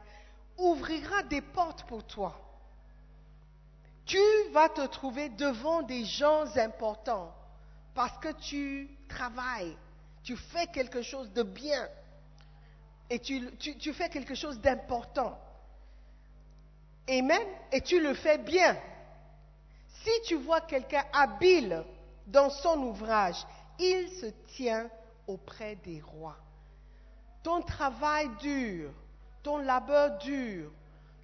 [0.57, 2.41] ouvrira des portes pour toi.
[4.07, 4.19] Tu
[4.53, 7.35] vas te trouver devant des gens importants
[7.95, 9.77] parce que tu travailles,
[10.23, 11.89] tu fais quelque chose de bien
[13.11, 15.37] et tu, fais quelque chose d'important.
[17.09, 17.43] Amen.
[17.73, 18.77] Et tu le fais bien.
[20.05, 21.83] Si tu vois quelqu'un habile
[22.29, 23.45] dans son ouvrage,
[23.81, 24.89] il se tient
[25.27, 26.37] auprès des rois.
[27.43, 28.93] Ton travail dur,
[29.43, 30.71] ton labeur dur,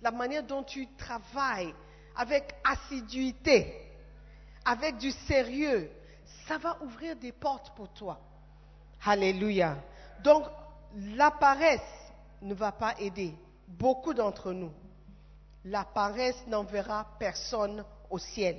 [0.03, 1.73] la manière dont tu travailles
[2.17, 3.93] avec assiduité,
[4.65, 5.91] avec du sérieux,
[6.49, 8.19] ça va ouvrir des portes pour toi.
[9.05, 9.77] Alléluia.
[10.25, 10.47] Donc,
[10.97, 11.81] la paresse
[12.43, 13.35] ne va pas aider
[13.69, 14.73] beaucoup d'entre nous.
[15.65, 18.57] La paresse n'enverra personne au ciel.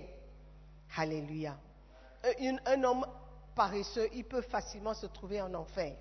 [0.95, 1.57] Alléluia.
[2.41, 3.05] Un, un homme
[3.55, 5.95] paresseux, il peut facilement se trouver en enfer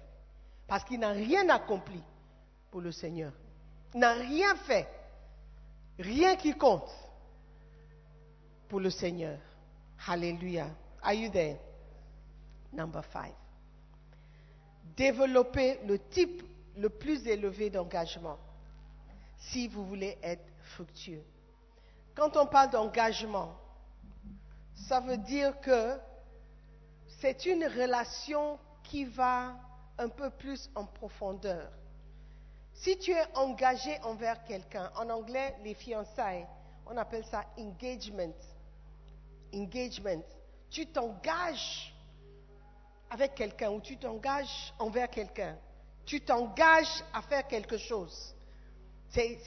[0.67, 2.03] parce qu'il n'a rien accompli
[2.71, 3.33] pour le Seigneur.
[3.95, 4.89] Il n'a rien fait.
[5.99, 6.91] Rien qui compte
[8.69, 9.39] pour le Seigneur.
[10.07, 10.67] Alléluia.
[11.03, 11.57] Are you there?
[12.73, 13.33] Number five.
[14.95, 16.43] Développer le type
[16.77, 18.39] le plus élevé d'engagement
[19.39, 21.25] si vous voulez être fructueux.
[22.15, 23.55] Quand on parle d'engagement,
[24.75, 25.99] ça veut dire que
[27.21, 29.55] c'est une relation qui va
[29.99, 31.71] un peu plus en profondeur.
[32.73, 36.47] Si tu es engagé envers quelqu'un, en anglais, les fiançailles,
[36.87, 38.35] on appelle ça engagement.
[39.55, 40.23] Engagement.
[40.71, 41.95] Tu t'engages
[43.11, 45.57] avec quelqu'un ou tu t'engages envers quelqu'un.
[46.05, 48.35] Tu t'engages à faire quelque chose.
[49.09, 49.39] C'est,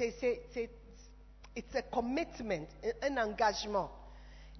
[1.75, 2.67] a commitment,
[3.03, 3.91] un un engagement.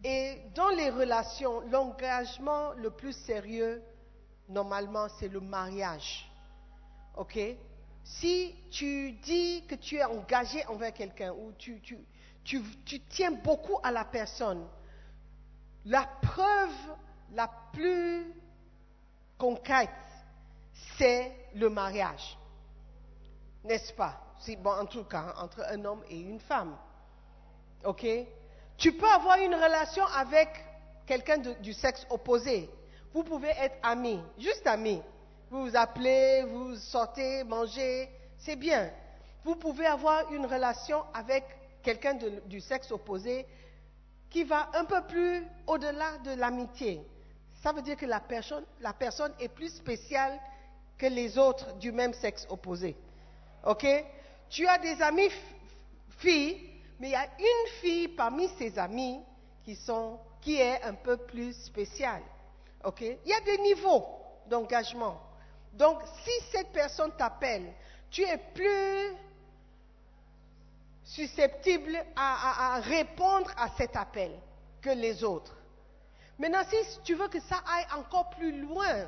[0.04, 3.82] Et dans les relations, l'engagement le plus sérieux,
[4.48, 6.30] normalement, c'est le mariage.
[7.18, 7.38] OK?
[8.04, 14.06] Si tu dis que tu es engagé envers quelqu'un ou tu tiens beaucoup à la
[14.06, 14.66] personne,
[15.86, 16.96] la preuve
[17.34, 18.34] la plus
[19.40, 19.90] concrète,
[20.98, 22.38] c'est le mariage.
[23.64, 24.22] N'est-ce pas?
[24.60, 26.78] Bon, en tout cas, entre un homme et une femme.
[27.84, 28.06] OK?
[28.78, 30.50] Tu peux avoir une relation avec
[31.06, 32.70] quelqu'un du sexe opposé.
[33.14, 35.02] Vous pouvez être amis, juste amis.
[35.50, 38.92] Vous vous appelez, vous sortez, mangez, c'est bien.
[39.44, 41.44] Vous pouvez avoir une relation avec
[41.82, 43.48] quelqu'un du sexe opposé
[44.30, 47.02] qui va un peu plus au-delà de l'amitié.
[47.62, 50.40] Ça veut dire que la personne, est plus spéciale
[50.98, 52.96] que les autres du même sexe opposé.
[54.50, 55.30] Tu as des amis
[56.18, 56.70] filles,
[57.00, 59.20] mais il y a une fille parmi ses amis
[59.64, 62.24] qui, est un peu plus spéciale.
[63.02, 64.06] Il y a des niveaux
[64.48, 65.22] d'engagement.
[65.74, 67.74] Donc, si cette personne t'appelle,
[68.10, 69.16] tu es plus
[71.04, 74.32] susceptible à répondre à cet appel
[74.82, 75.59] que les autres.
[76.40, 79.08] Maintenant, si tu veux que ça aille encore plus loin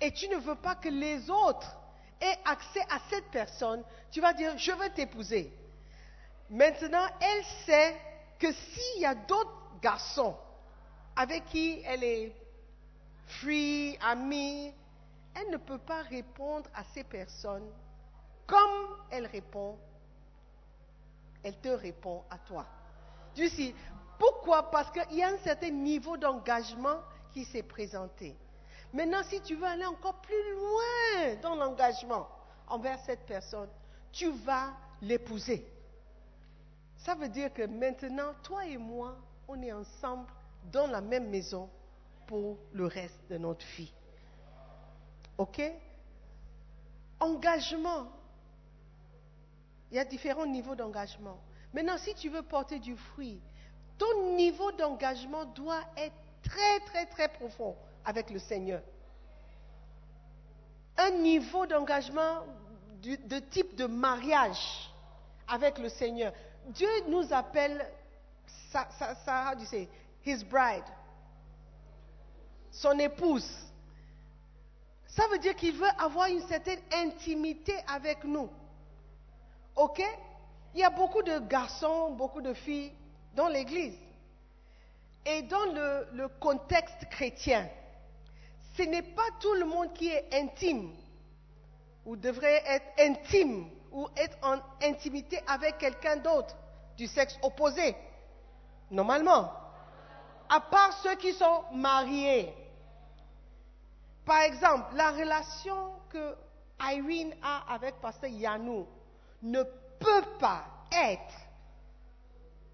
[0.00, 1.76] et tu ne veux pas que les autres
[2.20, 5.52] aient accès à cette personne, tu vas dire, je veux t'épouser.
[6.48, 7.96] Maintenant, elle sait
[8.38, 10.36] que s'il y a d'autres garçons
[11.16, 12.32] avec qui elle est
[13.26, 14.72] free, amie,
[15.34, 17.70] elle ne peut pas répondre à ces personnes
[18.46, 19.78] comme elle répond
[21.42, 22.66] elle te répond à toi.
[24.20, 24.70] Pourquoi?
[24.70, 27.00] Parce qu'il y a un certain niveau d'engagement
[27.32, 28.36] qui s'est présenté.
[28.92, 32.28] Maintenant, si tu veux aller encore plus loin dans l'engagement
[32.68, 33.70] envers cette personne,
[34.12, 35.66] tu vas l'épouser.
[36.98, 39.16] Ça veut dire que maintenant, toi et moi,
[39.48, 40.26] on est ensemble
[40.70, 41.70] dans la même maison
[42.26, 43.92] pour le reste de notre vie.
[45.38, 45.62] OK?
[47.20, 48.12] Engagement.
[49.90, 51.40] Il y a différents niveaux d'engagement.
[51.72, 53.40] Maintenant, si tu veux porter du fruit,
[54.00, 58.80] ton niveau d'engagement doit être très, très, très profond avec le Seigneur.
[60.96, 62.44] Un niveau d'engagement
[63.02, 64.90] de type de mariage
[65.46, 66.32] avec le Seigneur.
[66.68, 67.86] Dieu nous appelle,
[68.72, 69.88] sa, sa, sa- how do you say,
[70.24, 70.84] his bride,
[72.70, 73.50] son épouse.
[75.08, 78.48] Ça veut dire qu'il veut avoir une certaine intimité avec nous.
[79.76, 80.02] OK?
[80.74, 82.92] Il y a beaucoup de garçons, beaucoup de filles
[83.34, 83.96] dans l'Église.
[85.26, 85.64] Et dans
[86.12, 87.68] le, contexte chrétien,
[88.76, 90.90] ce n'est pas tout le monde qui est intime
[92.06, 96.56] ou devrait être intime ou être en intimité avec quelqu'un d'autre
[96.96, 97.94] du sexe opposé.
[98.90, 99.52] Normalement.
[100.48, 102.52] À part ceux qui sont mariés.
[104.24, 106.34] Par exemple, la relation que
[106.80, 108.86] Irene a avec Pasteur Yanou
[109.42, 111.34] ne peut pas être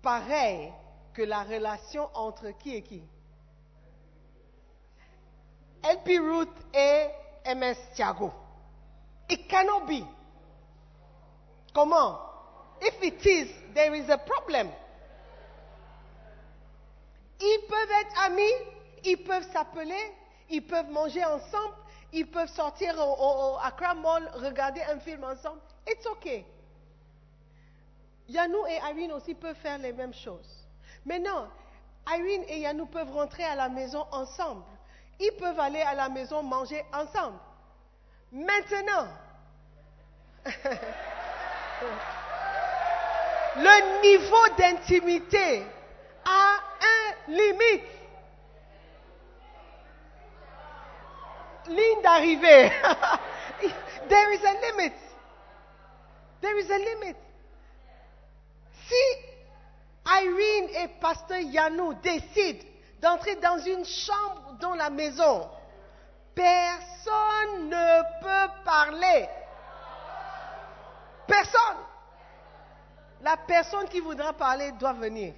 [0.06, 0.72] pareille
[1.14, 3.02] que la relation entre qui et qui?
[5.82, 7.08] LP Ruth et
[7.56, 8.32] MS Thiago.
[9.28, 10.04] It cannot be.
[11.74, 12.20] Comment?
[12.80, 14.68] If it is, there is a problem.
[17.40, 18.54] Ils peuvent être amis,
[19.04, 20.14] ils peuvent s'appeler,
[20.50, 21.74] ils peuvent manger ensemble,
[22.12, 25.60] ils peuvent sortir au, au- Mall, regarder un film ensemble.
[25.84, 26.46] It's okay.
[28.28, 30.66] Yanou et Irene aussi peuvent faire les mêmes choses.
[31.04, 31.48] Maintenant,
[32.08, 34.64] Irene et Yanou peuvent rentrer à la maison ensemble.
[35.20, 37.38] Ils peuvent aller à la maison manger ensemble.
[38.32, 39.06] Maintenant,
[43.56, 45.64] le niveau d'intimité
[46.24, 47.84] a un limite.
[51.68, 52.70] Ligne d'arrivée.
[54.08, 54.94] There is a limit.
[56.40, 57.16] There is a limit.
[58.88, 59.18] Si
[60.06, 62.64] Irene et Pasteur Yanou décident
[63.00, 65.48] d'entrer dans une chambre dans la maison,
[66.34, 69.28] personne ne peut parler.
[71.26, 71.78] Personne.
[73.22, 75.34] La personne qui voudra parler doit venir.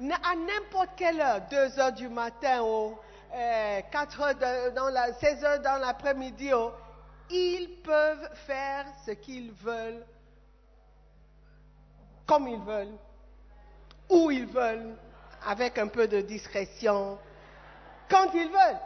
[0.00, 2.98] À n'importe quelle heure, 2 heures du matin ou
[3.92, 6.50] 4 heures de- dans la, 16 heures dans l'après-midi,
[7.30, 10.04] ils peuvent faire ce qu'ils veulent,
[12.30, 12.96] comme ils veulent,
[14.08, 14.94] où ils veulent,
[15.48, 17.18] avec un peu de discrétion,
[18.08, 18.80] quand ils veulent.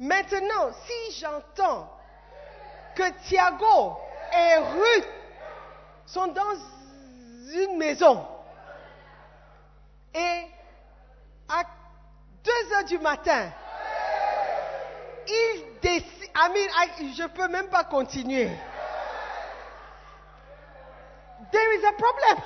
[0.00, 1.92] Maintenant, si j'entends
[2.94, 3.98] que Thiago
[4.32, 5.08] et Ruth
[6.06, 6.54] sont dans
[7.52, 8.26] une maison
[10.14, 10.46] et
[11.50, 11.62] à
[12.42, 13.50] 2 heures du matin,
[15.28, 18.48] ils décident, I- je ne peux même pas continuer.
[21.52, 22.42] There is a problem.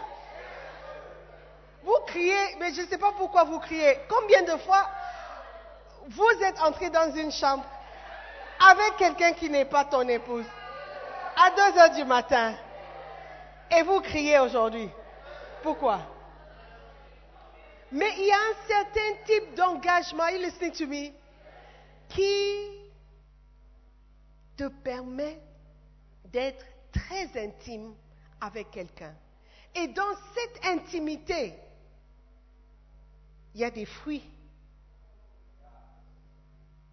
[1.82, 3.98] Vous criez, mais je ne sais pas pourquoi vous criez.
[4.08, 4.88] Combien de fois
[6.08, 7.64] vous êtes entré dans une chambre
[8.58, 10.44] avec quelqu'un qui n'est pas ton épouse
[11.36, 12.54] à 2 heures du matin
[13.70, 14.90] et vous criez aujourd'hui?
[15.62, 16.00] Pourquoi?
[17.92, 21.10] Mais il y a un certain type d'engagement, you listening to me,
[22.08, 22.92] qui
[24.56, 25.40] te permet
[26.24, 27.94] d'être très intime
[28.40, 29.14] avec quelqu'un.
[29.74, 31.54] Et dans cette intimité,
[33.54, 34.24] il y a des fruits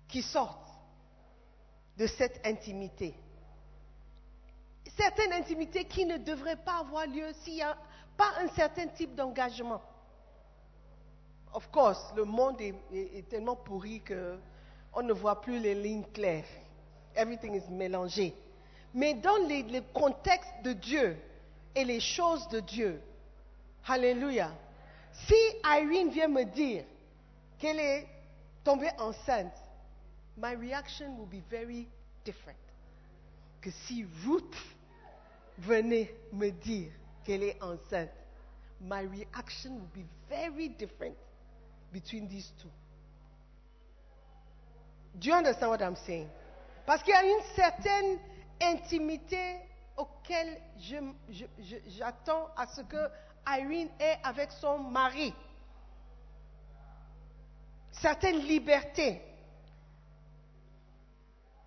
[0.08, 0.68] qui sortent
[1.98, 3.14] de cette intimité.
[4.96, 7.78] Certaines intimités qui ne devraient pas avoir lieu s'il n'y a
[8.16, 9.82] pas un certain type d'engagement.
[11.54, 14.38] Of course, le monde est, tellement pourri que
[14.94, 16.46] on ne voit plus les lignes claires.
[17.16, 18.34] Everything is mélangé.
[18.94, 21.18] Mais dans les- le contexte de Dieu
[21.78, 23.00] et les choses de Dieu,
[23.88, 24.52] Alléluia.
[25.28, 26.84] Si Irene vient me dire
[27.60, 28.08] qu'elle est
[28.64, 29.54] tombée enceinte,
[30.36, 31.88] my reaction will be very
[32.26, 32.58] different.
[33.62, 34.58] Que si Ruth
[35.60, 36.92] venait me dire
[37.24, 38.10] qu'elle est enceinte,
[38.82, 41.16] my reaction will be very different
[41.94, 42.70] between these two.
[45.20, 46.28] Do you understand what I'm saying?
[46.88, 48.20] Parce qu'il y a une certaine
[48.62, 49.60] intimité
[49.98, 50.62] auquel
[51.88, 53.10] j'attends à ce que
[53.48, 55.34] Irene ait avec son mari.
[57.92, 59.22] Certaine liberté.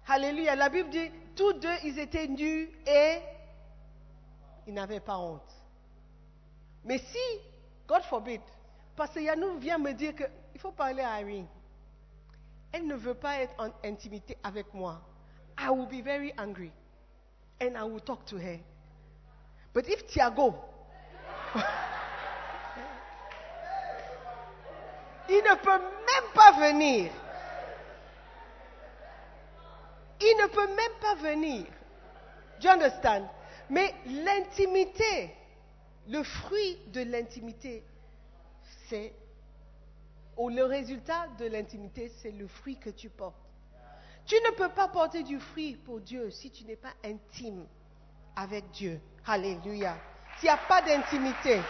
[0.07, 0.55] Alléluia.
[0.55, 3.19] La Bible dit, tous deux, ils étaient nus et
[4.67, 5.51] ils n'avaient pas honte.
[6.85, 7.41] Mais si,
[7.87, 8.41] God forbid,
[8.97, 11.47] parce que Yannou vient me dire qu'il faut parler à Irene,
[12.73, 15.01] elle ne veut pas être en intimité avec moi,
[15.59, 16.73] I will be very angry
[17.61, 18.59] and I will talk to her.
[19.73, 20.55] But if Tiago,
[25.31, 27.13] Il ne peut même pas venir.
[30.21, 31.67] Il ne peut même pas venir.
[32.61, 33.29] Do you understand?
[33.71, 35.35] Mais l'intimité,
[36.09, 37.85] le fruit de l'intimité,
[38.89, 39.15] c'est,
[40.37, 43.50] ou le résultat de l'intimité, c'est le fruit que tu portes.
[44.27, 47.67] Tu ne peux pas porter du fruit pour Dieu si tu n'es pas intime
[48.37, 49.01] avec Dieu.
[49.27, 49.97] Alléluia.
[50.39, 51.61] S'il n'y a pas d'intimité.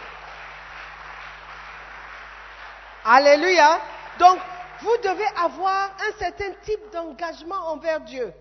[3.03, 3.81] Alléluia.
[4.19, 4.39] Donc,
[4.81, 8.33] vous devez avoir un certain type d'engagement envers Dieu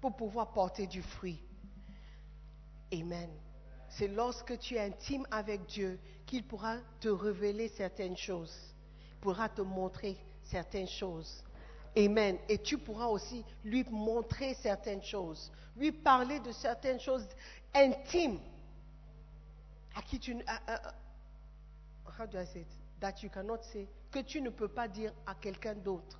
[0.00, 1.42] pour pouvoir porter du fruit.
[2.92, 3.30] Amen.
[3.88, 8.54] C'est lorsque tu es intime avec Dieu qu'il pourra te révéler certaines choses,
[9.20, 11.42] pourra te montrer certaines choses.
[11.96, 12.38] Amen.
[12.48, 17.26] Et tu pourras aussi lui montrer certaines choses, lui parler de certaines choses
[17.74, 18.38] intimes
[19.94, 20.36] à qui tu
[22.18, 22.38] how do
[24.10, 26.18] que tu ne peux pas dire à quelqu'un d'autre.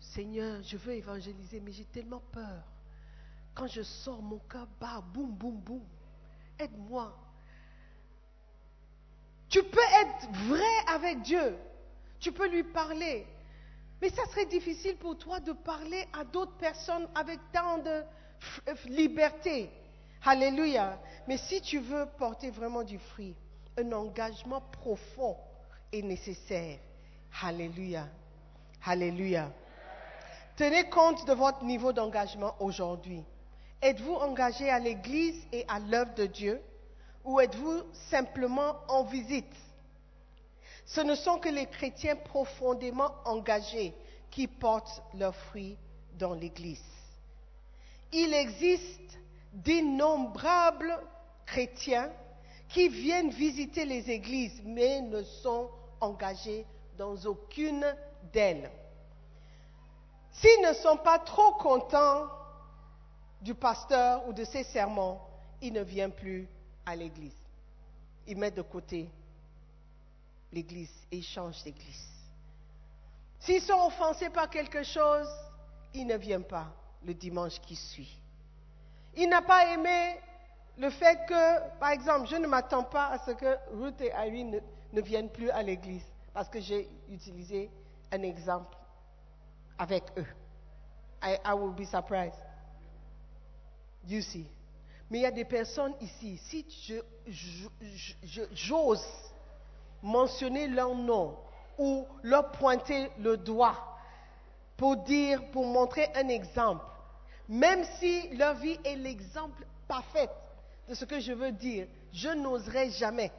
[0.00, 2.62] Seigneur, je veux évangéliser, mais j'ai tellement peur.
[3.54, 5.84] Quand je sors, mon cœur bat, boum, boum, boum.
[6.58, 7.16] Aide-moi.
[9.48, 11.56] Tu peux être vrai avec Dieu.
[12.18, 13.26] Tu peux lui parler.
[14.04, 18.04] Mais ça serait difficile pour toi de parler à d'autres personnes avec tant de
[18.84, 19.70] liberté.
[20.22, 21.00] Alléluia.
[21.26, 23.34] Mais si tu veux porter vraiment du fruit,
[23.78, 25.38] un engagement profond
[25.90, 26.76] est nécessaire.
[27.42, 28.06] Alléluia.
[28.84, 29.50] Alléluia.
[30.54, 33.24] Tenez compte de votre niveau d'engagement aujourd'hui.
[33.80, 36.60] Êtes-vous engagé à l'Église et à l'œuvre de Dieu
[37.24, 37.80] ou êtes-vous
[38.10, 39.56] simplement en visite?
[40.86, 43.94] Ce ne sont que les chrétiens profondément engagés
[44.30, 45.76] qui portent leurs fruits
[46.18, 46.84] dans l'Église.
[48.12, 49.18] Il existe
[49.52, 50.98] d'innombrables
[51.46, 52.10] chrétiens
[52.68, 55.70] qui viennent visiter les églises mais ne sont
[56.00, 56.66] engagés
[56.98, 57.84] dans aucune
[58.32, 58.70] d'elles.
[60.32, 62.28] S'ils ne sont pas trop contents
[63.40, 65.18] du pasteur ou de ses sermons,
[65.62, 66.48] ils ne viennent plus
[66.84, 67.36] à l'église.
[68.26, 69.08] Ils mettent de côté
[70.54, 72.08] l'église et ils changent d'église.
[73.40, 75.28] S'ils sont offensés par quelque chose,
[75.92, 76.72] ils ne viennent pas
[77.04, 78.18] le dimanche qui suit.
[79.16, 80.18] Il n'a pas aimé
[80.78, 84.50] le fait que, par exemple, je ne m'attends pas à ce que Ruth et Irene
[84.50, 84.60] ne,
[84.92, 87.70] ne viennent plus à l'église parce que j'ai utilisé
[88.10, 88.76] un exemple
[89.78, 90.26] avec eux.
[91.22, 92.38] I, I will be surprised.
[94.06, 94.46] You see.
[95.10, 96.66] Mais il y a des personnes ici, si
[98.52, 99.06] j'ose
[100.04, 101.36] mentionner leur nom
[101.78, 103.98] ou leur pointer le doigt
[104.76, 106.84] pour dire, pour montrer un exemple,
[107.48, 110.28] même si leur vie est l'exemple parfait
[110.88, 113.32] de ce que je veux dire, je n'oserais jamais.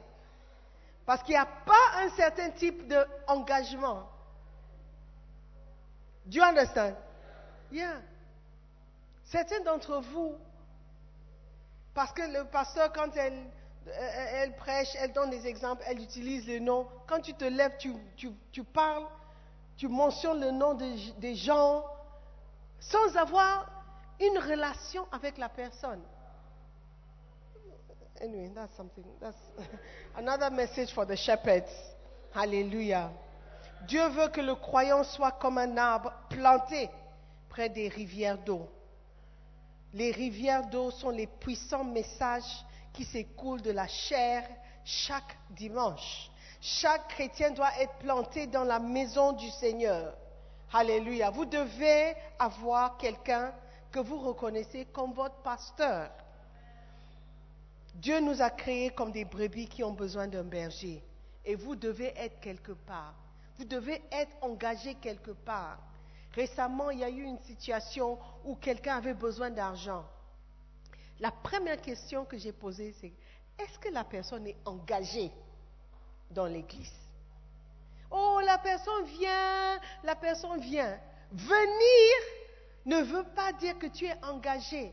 [1.04, 4.08] Parce qu'il n'y a pas un certain type d'engagement.
[6.26, 6.94] Do you understand?
[7.70, 8.02] Yeah.
[9.24, 10.34] Certains d'entre vous,
[11.94, 13.38] parce que le pasteur, quand elle,
[13.86, 16.86] elle, elle prêche, elle donne des exemples, elle utilise les noms.
[17.06, 19.06] Quand tu te lèves, tu, parles,
[19.76, 21.84] tu mentionnes le nom de- des gens
[22.80, 23.70] sans avoir
[24.20, 26.02] une relation avec la personne.
[28.20, 29.04] Anyway, that's something.
[29.20, 29.36] That's
[30.16, 31.68] another message for the shepherds.
[32.34, 33.10] Hallelujah.
[33.86, 36.88] Dieu veut que le croyant soit comme un arbre planté
[37.50, 38.68] près des rivières d'eau.
[39.92, 42.64] Les rivières d'eau sont les puissants messages
[42.96, 44.48] qui s'écoulent de la chair
[44.84, 46.30] chaque dimanche.
[46.60, 50.16] Chaque chrétien doit être planté dans la maison du Seigneur.
[50.72, 51.30] Alléluia.
[51.30, 53.52] Vous devez avoir quelqu'un
[53.92, 56.10] que vous reconnaissez comme votre pasteur.
[57.94, 61.02] Dieu nous a créés comme des brebis qui ont besoin d'un berger.
[61.44, 63.14] Et vous devez être quelque part.
[63.58, 65.78] Vous devez être engagé quelque part.
[66.34, 70.04] Récemment, il y a eu une situation où quelqu'un avait besoin d'argent.
[71.20, 73.12] La première question que j'ai posée, c'est
[73.58, 75.30] est-ce que la personne est engagée
[76.30, 76.92] dans l'église?
[78.10, 80.98] Oh, la personne vient, la personne vient.
[81.32, 82.12] Venir
[82.84, 84.92] ne veut pas dire que tu es engagé.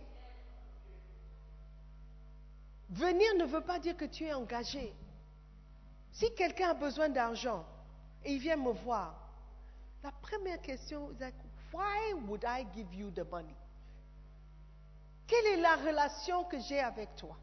[2.90, 4.94] Venir ne veut pas dire que tu es engagé.
[6.12, 7.66] Si quelqu'un a besoin d'argent
[8.24, 9.20] et il vient me voir,
[10.04, 11.36] la première question est like,
[11.74, 13.56] why would I give you the money?
[15.28, 17.38] Quelle est la relation que j'ai avec toi?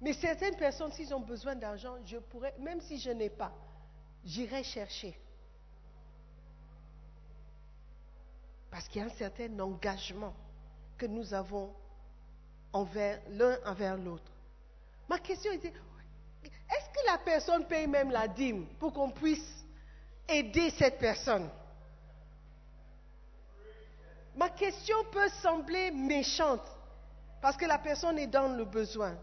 [0.00, 3.52] Mais certaines personnes, s'ils ont besoin d'argent, je pourrais, même si je n'ai pas,
[4.24, 5.18] j'irai chercher.
[8.70, 10.34] Parce qu'il y a un certain engagement
[10.96, 11.74] que nous avons
[12.72, 14.32] l'un envers l'autre.
[15.08, 15.72] Ma question était,
[16.44, 19.64] est-ce que la personne paye même la dîme pour qu'on puisse
[20.28, 21.50] aider cette personne?
[24.40, 26.64] Ma question peut sembler méchante
[27.42, 29.14] parce que la personne est dans le besoin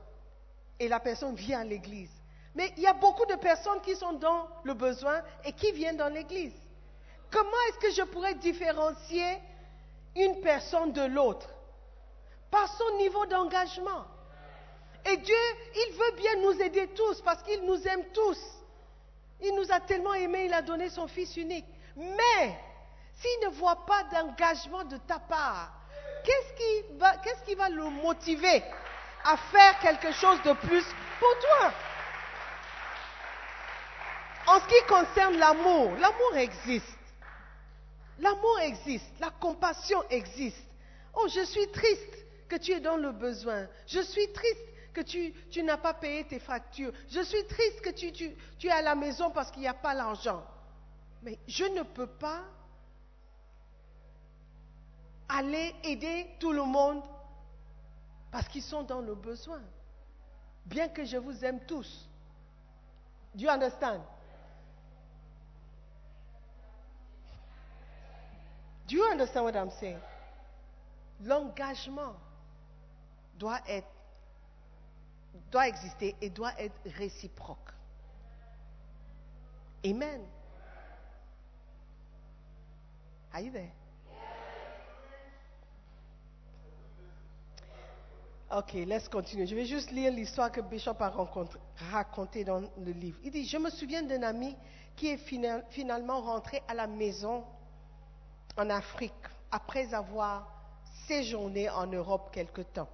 [0.80, 2.12] et la personne vient à l'église.
[2.54, 5.98] Mais il y a beaucoup de personnes qui sont dans le besoin et qui viennent
[5.98, 6.54] dans l'église.
[7.32, 9.40] Comment est-ce que je pourrais différencier
[10.16, 11.50] une personne de l'autre
[12.52, 14.06] Par son niveau d'engagement?
[15.04, 15.36] Et Dieu,
[15.74, 18.40] il veut bien nous aider tous parce qu'il nous aime tous.
[19.42, 21.66] Il nous a tellement aimés, il a donné son Fils unique.
[21.96, 22.67] Mais
[23.20, 25.72] s'il ne voit pas d'engagement de ta part,
[26.24, 28.64] qu'est-ce qui, va, le motiver
[29.24, 30.86] à faire quelque chose de plus
[31.20, 31.74] pour toi?
[34.48, 36.98] En ce qui concerne l'amour, l'amour existe.
[38.20, 40.66] L'amour existe, la compassion existe.
[41.14, 43.68] Oh, je suis triste que tu es dans le besoin.
[43.88, 44.62] Je suis triste
[44.94, 46.92] que tu, n'as pas payé tes factures.
[47.10, 50.44] Je suis triste que tu es à la maison parce qu'il n'y a pas l'argent.
[51.24, 52.44] Mais je ne peux pas
[55.30, 57.02] aller aider tout le monde
[58.32, 59.62] parce qu'ils sont dans le besoin.
[60.66, 62.10] Bien que je vous aime tous.
[63.36, 64.02] Do you understand?
[68.88, 70.00] Do you understand what I'm saying?
[71.22, 72.16] L'engagement
[73.38, 73.88] doit être
[75.52, 77.72] doit exister et doit être réciproque.
[79.86, 80.22] Amen.
[83.34, 83.72] Are you there?
[88.50, 89.46] Ok, let's continue.
[89.46, 91.10] Je vais juste lire l'histoire que Bishop a
[91.92, 93.18] racontée dans le livre.
[93.24, 94.56] Il dit, je me souviens d'un ami
[94.96, 97.44] qui est final- finalement rentré à la maison
[98.58, 99.12] en Afrique
[99.52, 100.48] après avoir
[101.08, 102.88] séjourné en Europe quelque temps.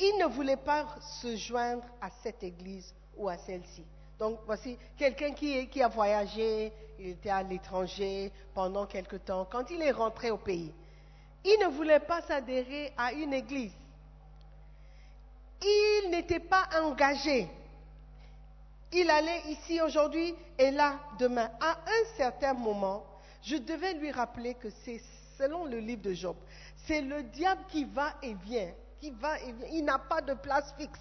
[0.00, 0.86] Il ne voulait pas
[1.22, 3.84] se joindre à cette église ou à celle-ci.
[4.18, 9.46] Donc voici quelqu'un qui, qui a voyagé, il était à l'étranger pendant quelque temps.
[9.48, 10.74] Quand il est rentré au pays,
[11.44, 13.72] il ne voulait pas s'adhérer à une église.
[15.64, 17.48] Il n'était pas engagé.
[18.92, 21.50] Il allait ici aujourd'hui et là demain.
[21.60, 23.04] À un certain moment,
[23.42, 25.00] je devais lui rappeler que c'est
[25.36, 26.36] selon le livre de Job,
[26.86, 29.68] c'est le diable qui va et vient, qui va et vient.
[29.72, 31.00] Il n'a pas de place fixe.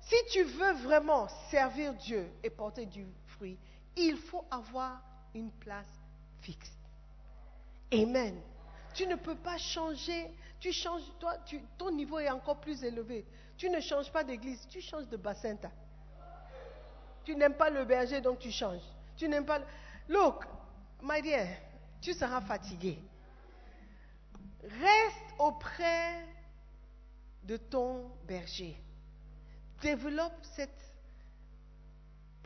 [0.00, 3.58] Si tu veux vraiment servir Dieu et porter du fruit,
[3.96, 5.02] il faut avoir
[5.34, 6.00] une place
[6.40, 6.72] fixe.
[7.92, 8.40] Amen.
[8.94, 10.30] Tu ne peux pas changer.
[10.60, 11.36] Tu changes, toi,
[11.76, 13.24] ton niveau est encore plus élevé.
[13.56, 15.56] Tu ne changes pas d'église, tu changes de bassin.
[17.24, 18.82] Tu n'aimes pas le berger, donc tu changes.
[19.16, 19.58] Tu n'aimes pas.
[19.58, 19.64] le-
[20.08, 20.44] Look,
[21.02, 21.46] my dear,
[22.00, 22.98] tu seras fatigué.
[24.62, 26.24] Reste auprès
[27.44, 28.76] de ton berger.
[29.80, 30.70] Développe cet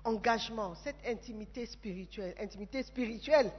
[0.05, 2.35] engagement, cette intimité spirituelle.
[2.39, 3.51] Intimité spirituelle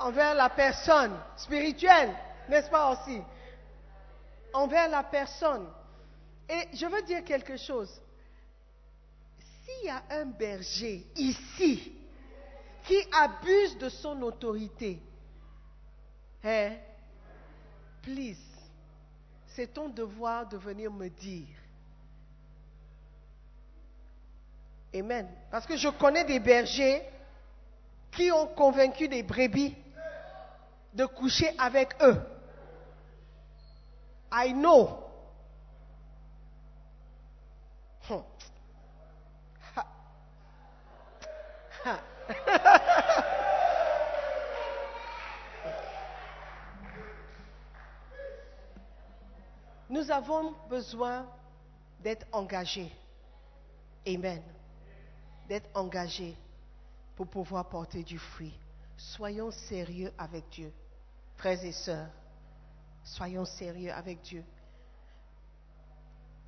[0.00, 2.14] envers la personne spirituelle,
[2.48, 3.20] n'est-ce pas aussi
[4.52, 5.66] Envers la personne.
[6.48, 8.00] Et je veux dire quelque chose.
[9.64, 11.92] S'il y a un berger ici
[12.84, 14.98] qui abuse de son autorité,
[16.42, 16.76] hein,
[18.02, 18.38] please,
[19.48, 21.48] c'est ton devoir de venir me dire.
[24.94, 25.28] Amen.
[25.50, 27.02] Parce que je connais des bergers
[28.12, 29.76] qui ont convaincu des brebis
[30.94, 32.20] de coucher avec eux.
[38.08, 38.22] Hmm.
[49.90, 51.26] Nous avons besoin
[52.00, 52.92] d'être engagés.
[54.06, 54.42] Amen.
[55.48, 56.36] D'être engagés
[57.16, 58.54] pour pouvoir porter du fruit.
[58.96, 60.72] Soyons sérieux avec Dieu.
[61.36, 62.08] Frères et sœurs,
[63.08, 64.44] soyons sérieux avec Dieu.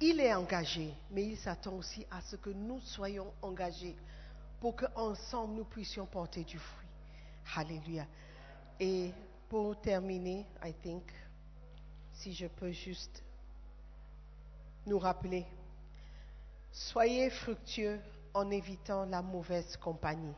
[0.01, 3.97] Il est engagé, mais il s'attend aussi à ce que nous soyons engagés
[4.61, 6.89] pour qu'ensemble nous puissions porter du fruit.
[7.57, 8.07] Alléluia.
[8.79, 9.13] Et
[9.49, 11.05] pour terminer, I think,
[12.13, 13.23] si je peux juste
[14.87, 15.47] nous rappeler,
[16.73, 18.01] soyez fructueux
[18.33, 20.35] en évitant la mauvaise compagnie.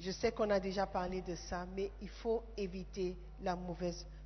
[0.00, 4.17] Je sais qu'on a déjà parlé de ça, mais il faut éviter la mauvaise compagnie.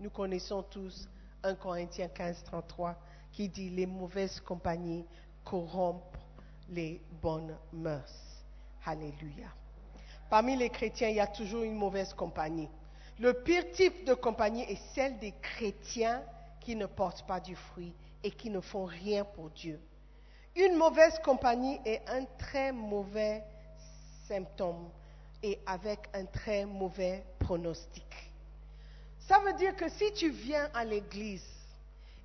[0.00, 1.08] Nous connaissons tous
[1.42, 2.96] 1 Corinthiens 15, 33
[3.32, 5.06] qui dit les mauvaises compagnies
[5.44, 6.16] corrompent
[6.68, 8.44] les bonnes mœurs.
[8.84, 9.48] Alléluia.
[10.30, 12.68] Parmi les chrétiens, il y a toujours une mauvaise compagnie.
[13.18, 16.22] Le pire type de compagnie est celle des chrétiens
[16.60, 19.80] qui ne portent pas du fruit et qui ne font rien pour Dieu.
[20.54, 23.42] Une mauvaise compagnie est un très mauvais
[24.26, 24.90] symptôme
[25.42, 28.27] et avec un très mauvais pronostic.
[29.28, 31.44] Ça veut dire que si tu viens à l'église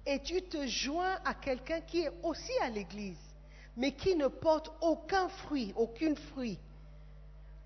[0.05, 3.19] et tu te joins à quelqu'un qui est aussi à l'église,
[3.75, 6.57] mais qui ne porte aucun fruit, aucune fruit,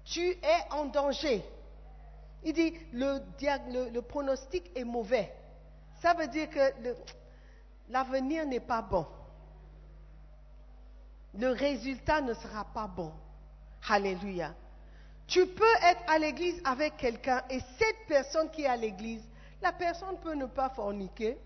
[0.05, 1.43] tu es en danger.
[2.43, 3.19] Il dit, le,
[3.91, 5.31] le- pronostic est mauvais.
[6.01, 6.95] Ça veut dire que
[7.89, 9.05] l'avenir n'est pas bon.
[11.37, 13.11] Le résultat ne sera pas bon.
[13.89, 14.53] Alléluia.
[15.27, 19.23] Tu peux être à l'église avec quelqu'un et cette personne qui est à l'église,
[19.61, 21.37] la personne peut ne pas forniquer,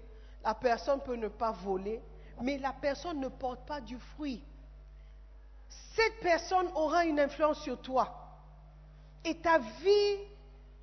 [0.43, 1.99] la personne peut ne pas voler,
[2.41, 4.43] mais la personne ne porte pas du fruit.
[5.95, 8.21] Cette personne aura une influence sur toi
[9.25, 10.17] et ta vie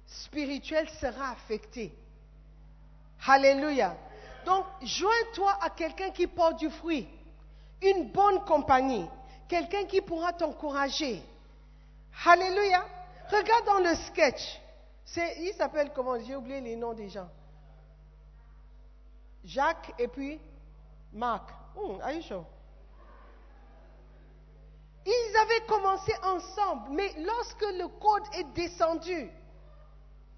[0.07, 1.95] spirituelle sera affectée.
[3.27, 3.97] Alléluia.
[4.45, 7.07] Donc, joins-toi à quelqu'un qui porte du fruit,
[7.83, 9.07] une bonne compagnie,
[9.49, 11.23] quelqu'un qui pourra t'encourager.
[12.25, 12.85] Alléluia.
[13.31, 14.61] Regarde dans le sketch.
[15.17, 16.19] Il s'appelle comment?
[16.21, 17.29] J'ai oublié les noms des gens.
[19.45, 20.41] Jacques et puis
[21.13, 21.51] Marc.
[21.77, 22.45] Hmm, are you sure?
[25.07, 29.31] Ils avaient commencé ensemble, mais lorsque le code est descendu,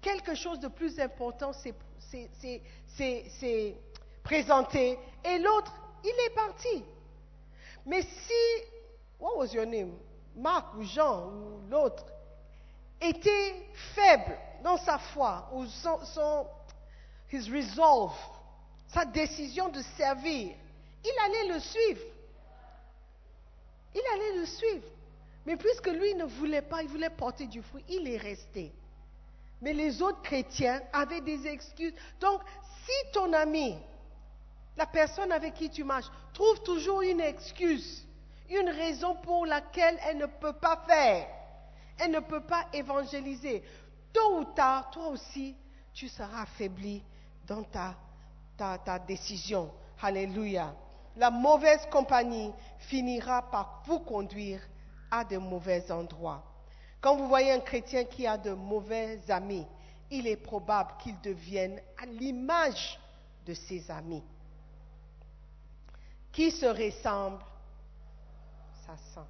[0.01, 1.73] quelque chose de plus important s'est
[4.23, 5.73] présenté et l'autre,
[6.03, 6.85] il est parti.
[7.85, 8.63] Mais si,
[9.19, 9.97] what was your name?
[10.35, 12.05] Marc ou Jean ou l'autre,
[12.99, 13.55] était
[13.95, 16.47] faible dans sa foi ou son, son-
[17.31, 18.13] his resolve,
[18.87, 20.53] sa décision de servir,
[21.03, 22.01] il allait le suivre.
[23.95, 24.87] Il allait le suivre.
[25.45, 28.71] Mais puisque lui ne voulait pas, il voulait porter du fruit, il est resté.
[29.61, 31.93] Mais les autres chrétiens avaient des excuses.
[32.19, 32.41] Donc,
[32.85, 33.75] si ton ami,
[34.77, 38.05] la personne avec qui tu marches, trouve toujours une excuse,
[38.51, 41.27] une raison pour laquelle elle ne peut pas faire,
[41.99, 43.63] elle ne peut pas évangéliser,
[44.13, 45.55] tôt ou tard, toi aussi,
[45.93, 47.03] tu seras affaibli
[47.47, 47.95] dans ta,
[48.99, 49.71] décision.
[50.01, 50.73] Alléluia.
[51.17, 54.61] La mauvaise compagnie finira par vous conduire
[55.09, 56.43] à de mauvais endroits.
[57.01, 59.65] Quand vous voyez un chrétien qui a de mauvais amis,
[60.09, 62.99] il est probable qu'il devienne à l'image
[63.45, 64.23] de ses amis.
[66.31, 66.65] Qui se
[68.81, 69.27] ressemble, s'assemble.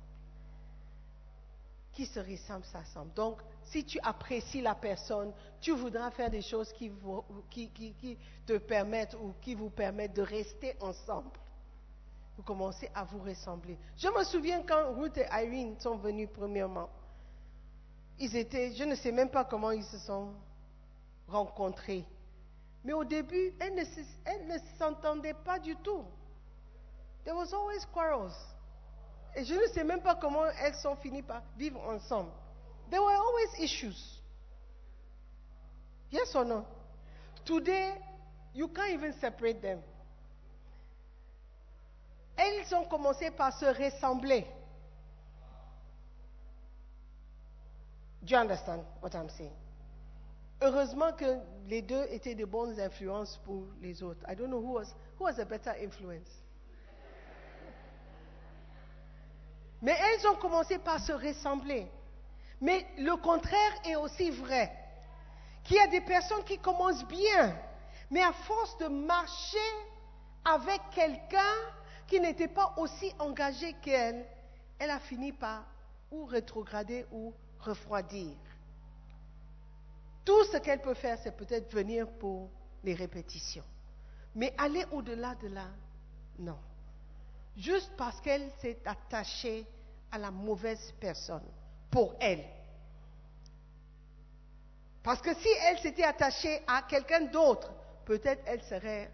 [1.94, 3.14] Qui se ressemble, s'assemble.
[3.14, 6.92] Donc, si tu apprécies la personne, tu voudras faire des choses qui,
[8.46, 11.32] te permettent ou qui vous permettent de rester ensemble.
[12.38, 13.78] Vous commencez à vous ressembler.
[13.98, 16.90] Je me souviens quand Ruth et Irene sont venus premièrement.
[18.20, 20.34] Ils étaient, je ne sais même pas comment ils se sont
[21.28, 22.06] rencontrés.
[22.84, 26.06] Mais au début, elles ne s'entendaient pas du tout.
[27.26, 28.34] There was always quarrels.
[29.36, 32.32] Et je ne sais même pas comment elles sont finies par vivre ensemble.
[32.90, 34.22] There were always issues.
[36.12, 36.66] Yes or no?
[37.46, 37.94] Today,
[38.54, 39.80] you can't even separate them.
[42.38, 44.46] Elles ont commencé par se ressembler.
[48.24, 49.54] Do you understand what I'm saying?
[50.62, 54.22] Heureusement que les deux étaient de bonnes influences pour les autres.
[54.28, 56.30] I don't know who was, who was a better influence.
[59.82, 61.88] Mais elles ont commencé par se ressembler.
[62.60, 64.72] Mais le contraire est aussi vrai.
[65.64, 67.56] Qu'il y a des personnes qui commencent bien,
[68.10, 69.58] mais à force de marcher
[70.46, 71.56] avec quelqu'un
[72.08, 74.26] qui n'était pas aussi engagé qu'elle,
[74.80, 75.64] elle a fini par
[76.12, 78.36] ou rétrograder ou refroidir.
[80.26, 82.50] Tout ce qu'elle peut faire, c'est peut-être venir pour
[82.84, 83.64] les répétitions.
[84.36, 85.68] Mais aller au-delà de là,
[86.40, 86.58] non.
[87.58, 89.66] Juste parce qu'elle s'est attachée
[90.12, 91.44] à la mauvaise personne
[91.90, 92.44] pour elle.
[95.04, 97.72] Parce que si elle s'était attachée à quelqu'un d'autre,
[98.06, 99.12] peut-être elle serait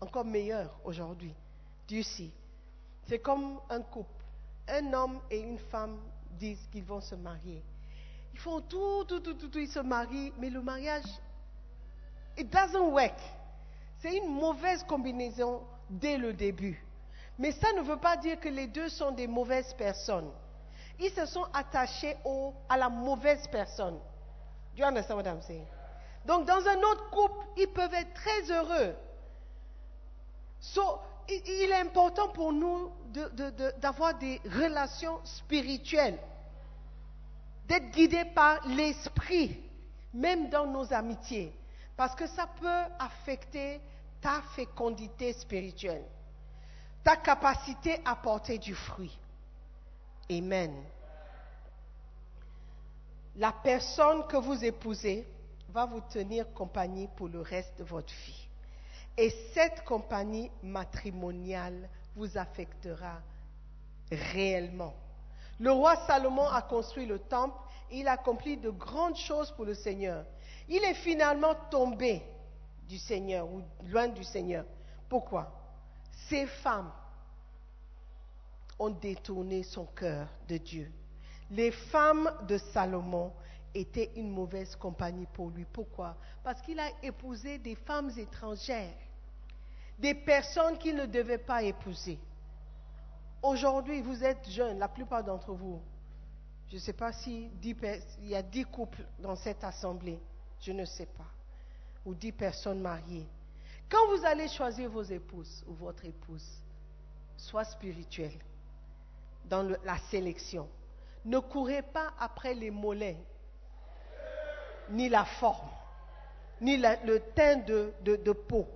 [0.00, 1.34] encore meilleure aujourd'hui.
[1.86, 2.30] Dieu sait.
[3.06, 4.24] C'est comme un couple.
[4.68, 5.98] Un homme et une femme
[6.32, 7.62] disent qu'ils vont se marier.
[8.32, 11.04] Ils font tout, tout, tout, tout, tout, ils se marient, mais le mariage,
[12.36, 13.18] it doesn't work.
[13.98, 16.84] C'est une mauvaise combinaison dès le début.
[17.38, 20.30] Mais ça ne veut pas dire que les deux sont des mauvaises personnes.
[20.98, 22.16] Ils se sont attachés
[22.68, 23.98] à la mauvaise personne.
[24.74, 25.40] Do you understand what I'm?
[26.24, 28.94] Donc, dans un autre couple, ils peuvent être très heureux.
[31.28, 32.90] Il, est important pour nous
[33.78, 36.18] d'avoir des relations spirituelles,
[37.66, 39.60] d'être guidés par l'esprit,
[40.12, 41.52] même dans nos amitiés,
[41.96, 43.80] parce que ça peut affecter
[44.20, 46.04] ta fécondité spirituelle.
[47.04, 49.18] Ta capacité à porter du fruit.
[50.30, 50.74] Amen.
[53.36, 55.26] La personne que vous épousez
[55.70, 58.48] va vous tenir compagnie pour le reste de votre vie.
[59.16, 63.20] Et cette compagnie matrimoniale vous affectera
[64.10, 64.94] réellement.
[65.60, 67.58] Le roi Salomon a construit le temple,
[67.90, 70.24] il a accompli de grandes choses pour le Seigneur.
[70.68, 72.22] Il est finalement tombé
[72.88, 74.64] du Seigneur ou loin du Seigneur.
[75.08, 75.57] Pourquoi?
[76.26, 76.90] Ces femmes
[78.78, 80.90] ont détourné son cœur de Dieu.
[81.50, 83.32] Les femmes de Salomon
[83.74, 85.64] étaient une mauvaise compagnie pour lui.
[85.64, 86.16] Pourquoi?
[86.42, 88.94] Parce qu'il a épousé des femmes étrangères,
[89.98, 92.18] des personnes qu'il ne devait pas épouser.
[93.42, 95.80] Aujourd'hui, vous êtes jeunes, la plupart d'entre vous.
[96.68, 97.50] Je ne sais pas s'il
[98.22, 100.20] y a dix couples dans cette assemblée.
[100.60, 101.30] Je ne sais pas.
[102.04, 103.26] Ou dix personnes mariées.
[103.90, 106.46] Quand vous allez choisir vos épouses ou votre épouse,
[107.36, 108.32] sois spirituel
[109.46, 110.68] dans la sélection.
[111.24, 113.16] Ne courez pas après les mollets,
[114.90, 115.68] ni la forme,
[116.60, 118.66] ni le teint de peau.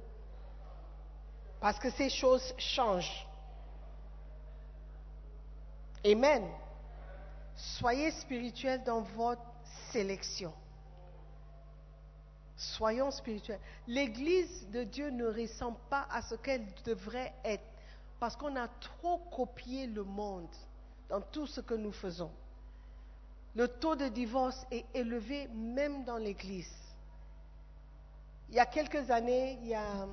[1.61, 3.27] Parce que ces choses changent.
[6.05, 6.45] Amen.
[7.55, 9.43] Soyez spirituels dans votre
[9.93, 10.53] sélection.
[12.63, 13.59] Soyons spirituels.
[13.89, 17.65] L'Église de Dieu ne ressemble pas à ce qu'elle devrait être
[18.21, 20.49] parce qu'on a trop copié le monde
[21.09, 22.31] dans tout ce que nous faisons.
[23.57, 26.73] Le taux de divorce est élevé même dans l'Église.
[28.49, 30.07] Il y a quelques années, il y a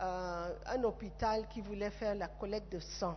[0.00, 3.16] euh, un hôpital qui voulait faire la collecte de sang.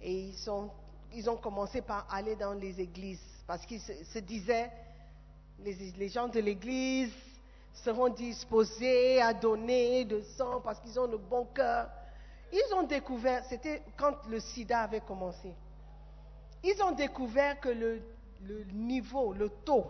[0.00, 0.70] Et ils ont,
[1.12, 4.70] ils ont commencé par aller dans les églises parce qu'ils se, disaient,
[5.60, 7.12] les, gens de l'église
[7.72, 11.88] seront disposés à donner de sang parce qu'ils ont le bon cœur.
[12.52, 15.52] Ils ont découvert, c'était quand le sida avait commencé,
[16.62, 18.02] ils ont découvert que le,
[18.42, 19.86] le niveau, le taux,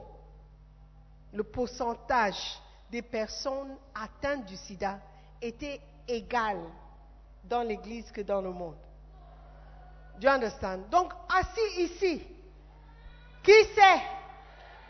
[1.33, 2.61] le pourcentage
[2.91, 5.01] des personnes atteintes du sida
[5.43, 6.59] était égal
[7.45, 8.77] dans l'Église que dans le monde.
[10.21, 10.89] Do you understand?
[10.91, 12.23] Donc, assis ici,
[13.43, 14.01] qui sait?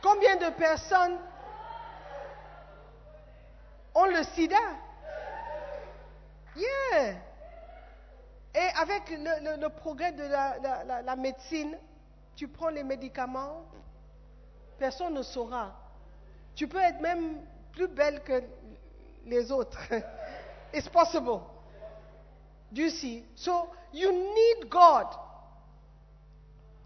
[0.05, 1.17] Combien de personnes
[3.95, 4.57] ont le sida?
[6.55, 7.15] Yeah!
[8.55, 11.77] Et avec le, progrès de la, médecine,
[12.37, 13.65] tu prends les médicaments,
[14.79, 15.75] personne ne saura.
[16.55, 17.41] Tu peux être même
[17.73, 18.45] plus belle que
[19.25, 19.81] les autres.
[20.73, 21.41] It's possible.
[22.71, 23.25] Do you see?
[23.35, 25.07] So you need God.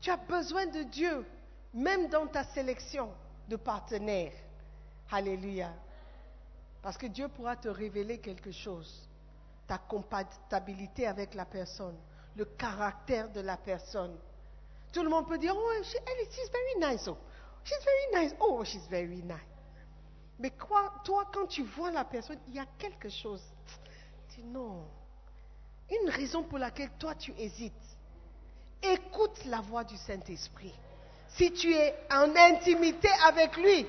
[0.01, 1.27] Tu as besoin de Dieu,
[1.75, 3.11] même dans ta sélection
[3.49, 4.33] de partenaires.
[5.11, 5.73] Alléluia.
[6.83, 9.09] Parce que Dieu pourra te révéler quelque chose.
[9.67, 11.97] Ta compatibilité avec la personne,
[12.37, 14.17] le caractère de la personne.
[14.93, 15.97] Tout le monde peut dire, oh, she,
[16.31, 17.07] she's very nice.
[17.09, 17.19] Oh,
[17.65, 18.35] she's very nice.
[18.41, 19.37] Oh, she's very nice.
[20.39, 23.43] Mais quoi, toi, quand tu vois la personne, il y a quelque chose.
[24.31, 24.85] Tu dis non.
[25.91, 27.75] Une raison pour laquelle toi tu hésites.
[28.83, 30.75] Écoute la voix du Saint-Esprit.
[31.29, 33.87] Si tu es en intimité avec lui,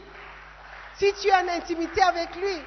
[0.97, 2.61] si tu es en intimité avec lui,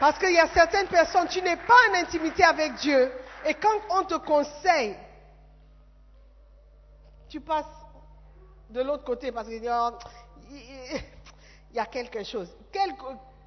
[0.00, 3.12] parce qu'il y a certaines personnes, tu n'es pas en intimité avec Dieu,
[3.44, 4.96] et quand on te conseille,
[7.28, 7.66] tu passes
[8.70, 9.90] de l'autre côté parce qu'il oh,
[11.72, 12.48] y a quelque chose.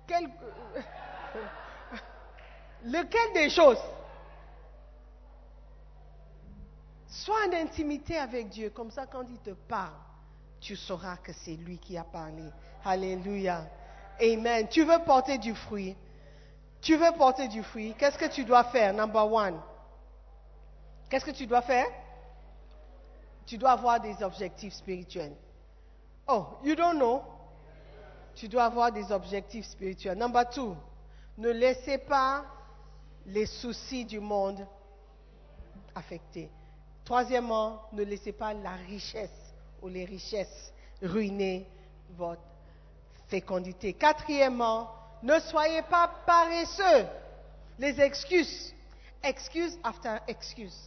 [2.84, 3.80] lequel des choses
[7.24, 9.94] Sois en intimité avec Dieu, comme ça quand il te parle,
[10.60, 12.44] tu sauras que c'est lui qui a parlé.
[12.84, 13.66] Alléluia.
[14.22, 14.68] Amen.
[14.68, 15.96] Tu veux porter du fruit.
[16.82, 17.96] Tu veux porter du fruit.
[17.98, 18.94] Qu'est-ce que tu dois faire?
[18.94, 19.58] Number one.
[21.10, 21.88] Qu'est-ce que tu dois faire?
[23.46, 25.36] Tu dois avoir des objectifs spirituels.
[26.28, 27.22] Oh, you don't know?
[28.36, 30.18] Tu dois avoir des objectifs spirituels.
[30.18, 30.76] Number two.
[31.38, 32.44] Ne laissez pas
[33.26, 34.68] les soucis du monde
[35.96, 36.52] affecter.
[37.06, 41.70] Troisièmement, ne laissez pas la richesse ou les richesses ruiner
[42.18, 42.42] votre
[43.28, 43.94] fécondité.
[43.94, 44.90] Quatrièmement,
[45.22, 47.06] ne soyez pas paresseux.
[47.78, 48.74] Les excuses.
[49.24, 50.78] Excuses after excuse.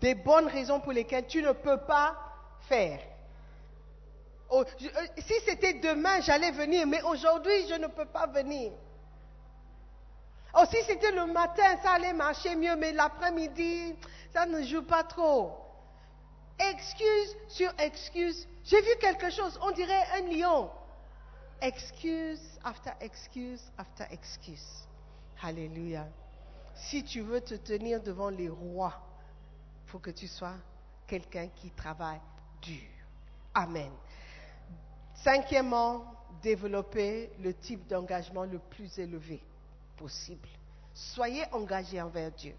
[0.00, 2.16] Des bonnes raisons pour lesquelles tu ne peux pas
[2.68, 3.00] faire.
[4.50, 8.72] Oh, euh, si c'était demain, j'allais venir, mais aujourd'hui, je ne peux pas venir.
[10.54, 13.94] Oh, si c'était le matin, ça allait marcher mieux, mais l'après-midi,
[14.32, 15.56] ça ne joue pas trop.
[16.58, 18.46] Excuse sur excuse.
[18.64, 20.70] J'ai vu quelque chose, on dirait un lion.
[21.60, 24.86] Excuse after excuse after excuse.
[25.42, 26.06] Alléluia.
[26.74, 28.94] si tu veux te tenir devant les rois,
[29.84, 30.54] il faut que tu sois
[31.06, 32.20] quelqu'un qui travaille
[32.60, 32.88] dur.
[33.54, 33.90] Amen.
[35.14, 36.04] Cinquièmement,
[36.42, 39.42] développer le type d'engagement le plus élevé
[39.96, 40.48] possible.
[40.94, 42.54] Soyez engagé envers Dieu.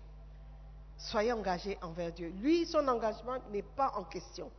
[0.97, 2.33] Soyez engagé envers Dieu.
[2.39, 4.49] Lui, son engagement n'est pas en question.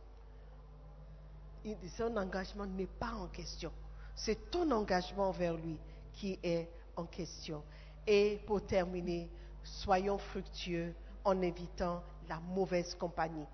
[1.97, 3.71] Son engagement n'est pas en question.
[4.15, 5.77] C'est ton engagement envers lui
[6.13, 7.63] qui est en question.
[8.07, 9.29] Et pour terminer,
[9.63, 13.45] soyons fructueux en évitant la mauvaise compagnie.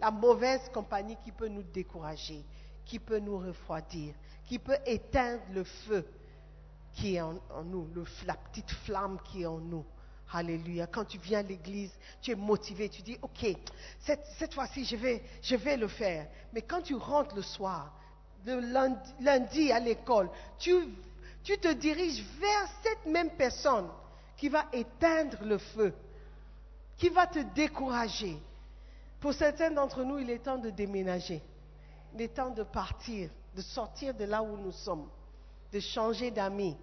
[0.00, 2.44] La mauvaise compagnie qui peut nous décourager,
[2.84, 4.14] qui peut nous refroidir,
[4.46, 6.04] qui peut éteindre le feu
[6.94, 7.34] qui est en,
[7.64, 9.84] nous, le- la petite flamme qui est en nous.
[10.34, 10.86] Alléluia.
[10.86, 13.46] Quand tu viens à l'église, tu es motivé, tu dis, OK,
[14.00, 16.26] cette, cette fois-ci, je vais, je vais le faire.
[16.54, 17.92] Mais quand tu rentres le soir,
[18.46, 20.74] le lundi, lundi à l'école, tu,
[21.44, 23.88] tu te diriges vers cette même personne
[24.38, 25.92] qui va éteindre le feu,
[26.96, 28.38] qui va te décourager.
[29.20, 31.42] Pour certains d'entre nous, il est temps de déménager.
[32.14, 35.08] Il est temps de partir, de sortir de là où nous sommes,
[35.72, 36.76] de changer d'amis.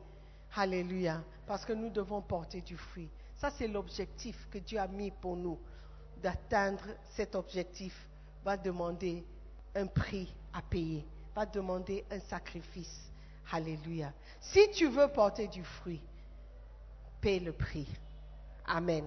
[0.55, 1.23] Alléluia.
[1.45, 3.09] Parce que nous devons porter du fruit.
[3.37, 5.57] Ça, c'est l'objectif que Dieu a mis pour nous.
[6.21, 7.95] D'atteindre cet objectif
[8.43, 9.23] va demander
[9.75, 13.09] un prix à payer, va demander un sacrifice.
[13.51, 14.11] Alléluia.
[14.41, 16.01] Si tu veux porter du fruit,
[17.21, 17.87] paie le prix.
[18.65, 19.05] Amen.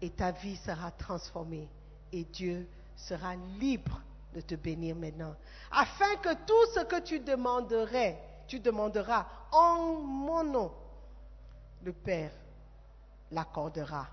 [0.00, 1.68] Et ta vie sera transformée
[2.12, 2.66] et Dieu
[2.96, 4.00] sera libre
[4.34, 5.34] de te bénir maintenant.
[5.70, 10.72] Afin que tout ce que tu demanderais, tu demanderas en mon nom,
[11.82, 12.32] le Père
[13.30, 14.06] l'accordera.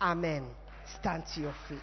[0.00, 0.44] Amen.
[0.86, 1.74] Stand to.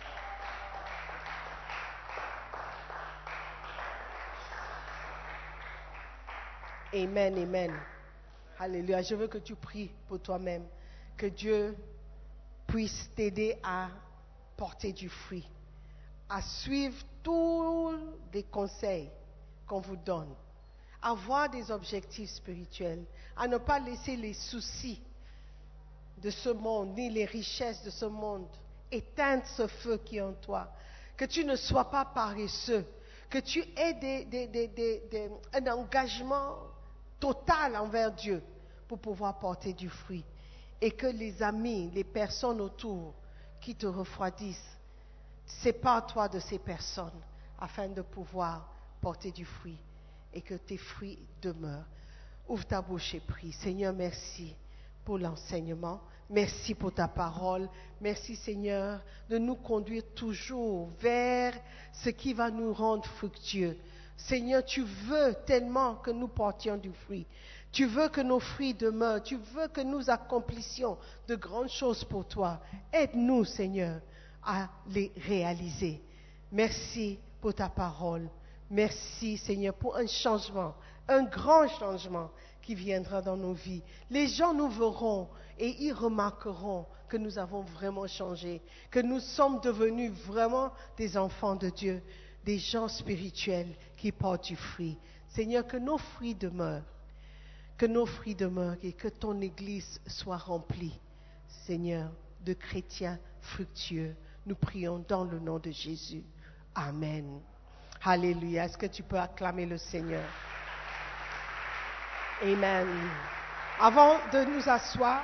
[6.94, 7.74] Amen, amen.
[8.58, 9.02] Alléluia.
[9.02, 10.66] Je veux que tu pries pour toi-même.
[11.18, 11.76] Que Dieu
[12.68, 13.90] puisse t'aider à
[14.58, 15.48] porter du fruit,
[16.30, 17.94] à suivre tous
[18.34, 19.10] les conseils
[19.68, 20.34] qu'on vous donne,
[21.06, 23.06] avoir des objectifs spirituels,
[23.38, 25.00] à ne pas laisser les soucis
[26.18, 28.48] de ce monde, ni les richesses de ce monde
[28.92, 30.68] éteindre ce feu qui est en toi.
[31.16, 32.86] Que tu ne sois pas paresseux,
[33.30, 36.56] que tu aies un engagement
[37.20, 38.42] total envers Dieu
[38.88, 40.26] pour pouvoir porter du fruit.
[40.82, 43.14] Et que les amis, les personnes autour
[43.62, 44.78] qui te refroidissent,
[45.46, 47.22] sépare-toi de ces personnes
[47.60, 48.68] afin de pouvoir
[49.02, 49.80] porter du fruit
[50.36, 51.88] et que tes fruits demeurent.
[52.48, 53.54] Ouvre ta bouche et prie.
[53.54, 54.54] Seigneur, merci
[55.04, 56.02] pour l'enseignement.
[56.30, 57.70] Merci pour ta parole.
[58.02, 61.54] Merci Seigneur de nous conduire toujours vers
[61.94, 63.78] ce qui va nous rendre fructueux.
[64.18, 67.26] Seigneur, tu veux tellement que nous portions du fruit.
[67.72, 69.22] Tu veux que nos fruits demeurent.
[69.22, 72.60] Tu veux que nous accomplissions de grandes choses pour toi.
[72.94, 74.00] Aide-nous, Seigneur,
[74.44, 76.02] à les réaliser.
[76.52, 78.30] Merci pour ta parole.
[78.76, 80.76] Merci, Seigneur, pour un changement,
[81.08, 82.30] un grand changement
[82.62, 83.82] qui viendra dans nos vies.
[84.10, 88.62] Les gens nous verront et ils remarqueront que nous avons vraiment changé,
[88.92, 92.04] que nous sommes devenus vraiment des enfants de Dieu,
[92.44, 94.98] des gens spirituels qui portent du fruit.
[95.30, 96.84] Seigneur, que nos fruits demeurent,
[97.78, 101.00] que nos fruits demeurent et que ton Église soit remplie,
[101.66, 102.12] Seigneur,
[102.42, 104.18] de chrétiens fructueux.
[104.46, 106.26] Nous prions dans le nom de Jésus.
[106.76, 107.40] Amen.
[108.08, 108.66] Alléluia.
[108.66, 110.24] Est-ce que tu peux acclamer le Seigneur?
[112.44, 112.88] Amen.
[113.80, 115.24] Avant de nous asseoir,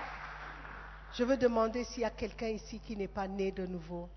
[1.13, 4.09] je veux demander s'il y a quelqu'un ici qui n'est pas né de nouveau,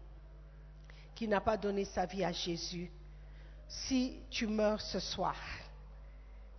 [1.14, 2.90] qui n'a pas donné sa vie à Jésus.
[3.68, 5.36] Si tu meurs ce soir,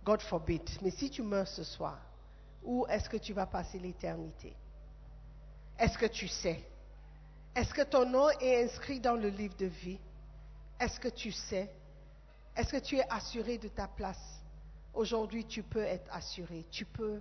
[0.04, 1.98] God forbid, mais si tu meurs ce soir,
[2.62, 4.54] où est-ce que tu vas passer l'éternité?
[5.76, 6.62] Est-ce que tu sais?
[7.52, 9.98] Est-ce que ton nom est inscrit dans le livre de vie?
[10.78, 11.68] Est-ce que tu sais?
[12.56, 14.40] Est-ce que tu es assuré de ta place?
[14.94, 16.64] Aujourd'hui, tu peux être assuré.
[16.70, 17.20] Tu peux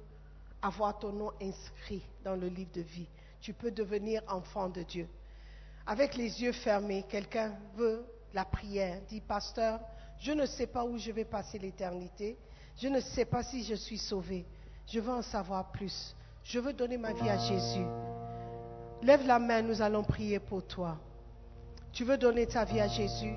[0.61, 3.07] avoir ton nom inscrit dans le livre de vie.
[3.41, 5.09] Tu peux devenir enfant de Dieu.
[5.85, 9.01] Avec les yeux fermés, quelqu'un veut la prière.
[9.09, 9.81] Dit, pasteur,
[10.19, 12.37] je ne sais pas où je vais passer l'éternité.
[12.77, 14.45] Je ne sais pas si je suis sauvé.
[14.87, 16.15] Je veux en savoir plus.
[16.43, 17.85] Je veux donner ma vie à Jésus.
[19.01, 20.97] Lève la main, nous allons prier pour toi.
[21.91, 23.35] Tu veux donner ta vie à Jésus?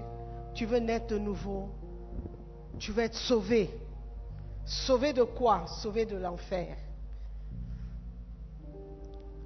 [0.54, 1.68] Tu veux naître de nouveau?
[2.78, 3.70] Tu veux être sauvé.
[4.64, 5.66] Sauvé de quoi?
[5.66, 6.76] Sauvé de l'enfer.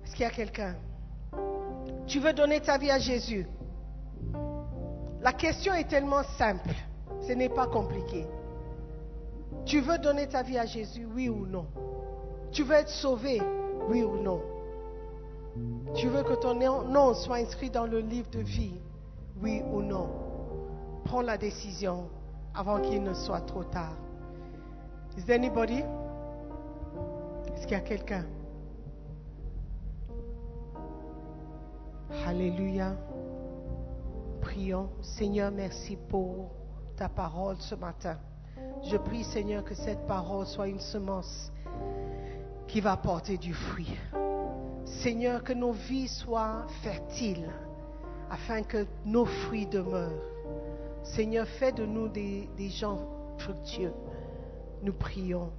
[0.04, 0.76] Est-ce qu'il y a quelqu'un?
[2.06, 3.46] Tu veux donner ta vie à Jésus?
[5.22, 6.74] La question est tellement simple.
[7.26, 8.26] Ce n'est pas compliqué.
[9.64, 11.66] Tu veux donner ta vie à Jésus, oui ou non?
[12.50, 13.40] Tu veux être sauvé,
[13.88, 14.42] oui ou non?
[15.94, 18.74] Tu veux que ton nom soit inscrit dans le livre de vie,
[19.40, 20.08] oui ou non?
[21.04, 22.08] Prends la décision
[22.54, 23.96] avant qu'il ne soit trop tard.
[25.16, 25.82] Is there anybody?
[27.54, 28.24] Est-ce qu'il y a quelqu'un?
[32.26, 32.96] Alléluia.
[34.40, 34.90] Prions.
[35.00, 36.50] Seigneur, merci pour
[36.96, 38.16] ta parole ce matin.
[38.84, 41.52] Je prie, Seigneur, que cette parole soit une semence
[42.66, 43.96] qui va porter du fruit.
[44.84, 47.50] Seigneur, que nos vies soient fertiles
[48.30, 50.31] afin que nos fruits demeurent.
[51.04, 52.98] Seigneur, fais de nous des, gens
[53.38, 53.92] fructueux.
[54.82, 55.50] Nous prions.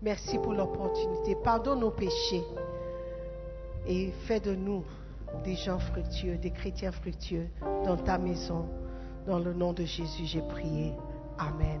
[0.00, 1.36] Merci pour l'opportunité.
[1.42, 2.42] Pardonne nos péchés
[3.86, 4.84] et fais de nous
[5.44, 7.48] des gens fructueux, des chrétiens fructueux
[7.84, 8.66] dans ta maison.
[9.26, 10.94] Dans le nom de Jésus, j'ai prié.
[11.38, 11.80] Amen.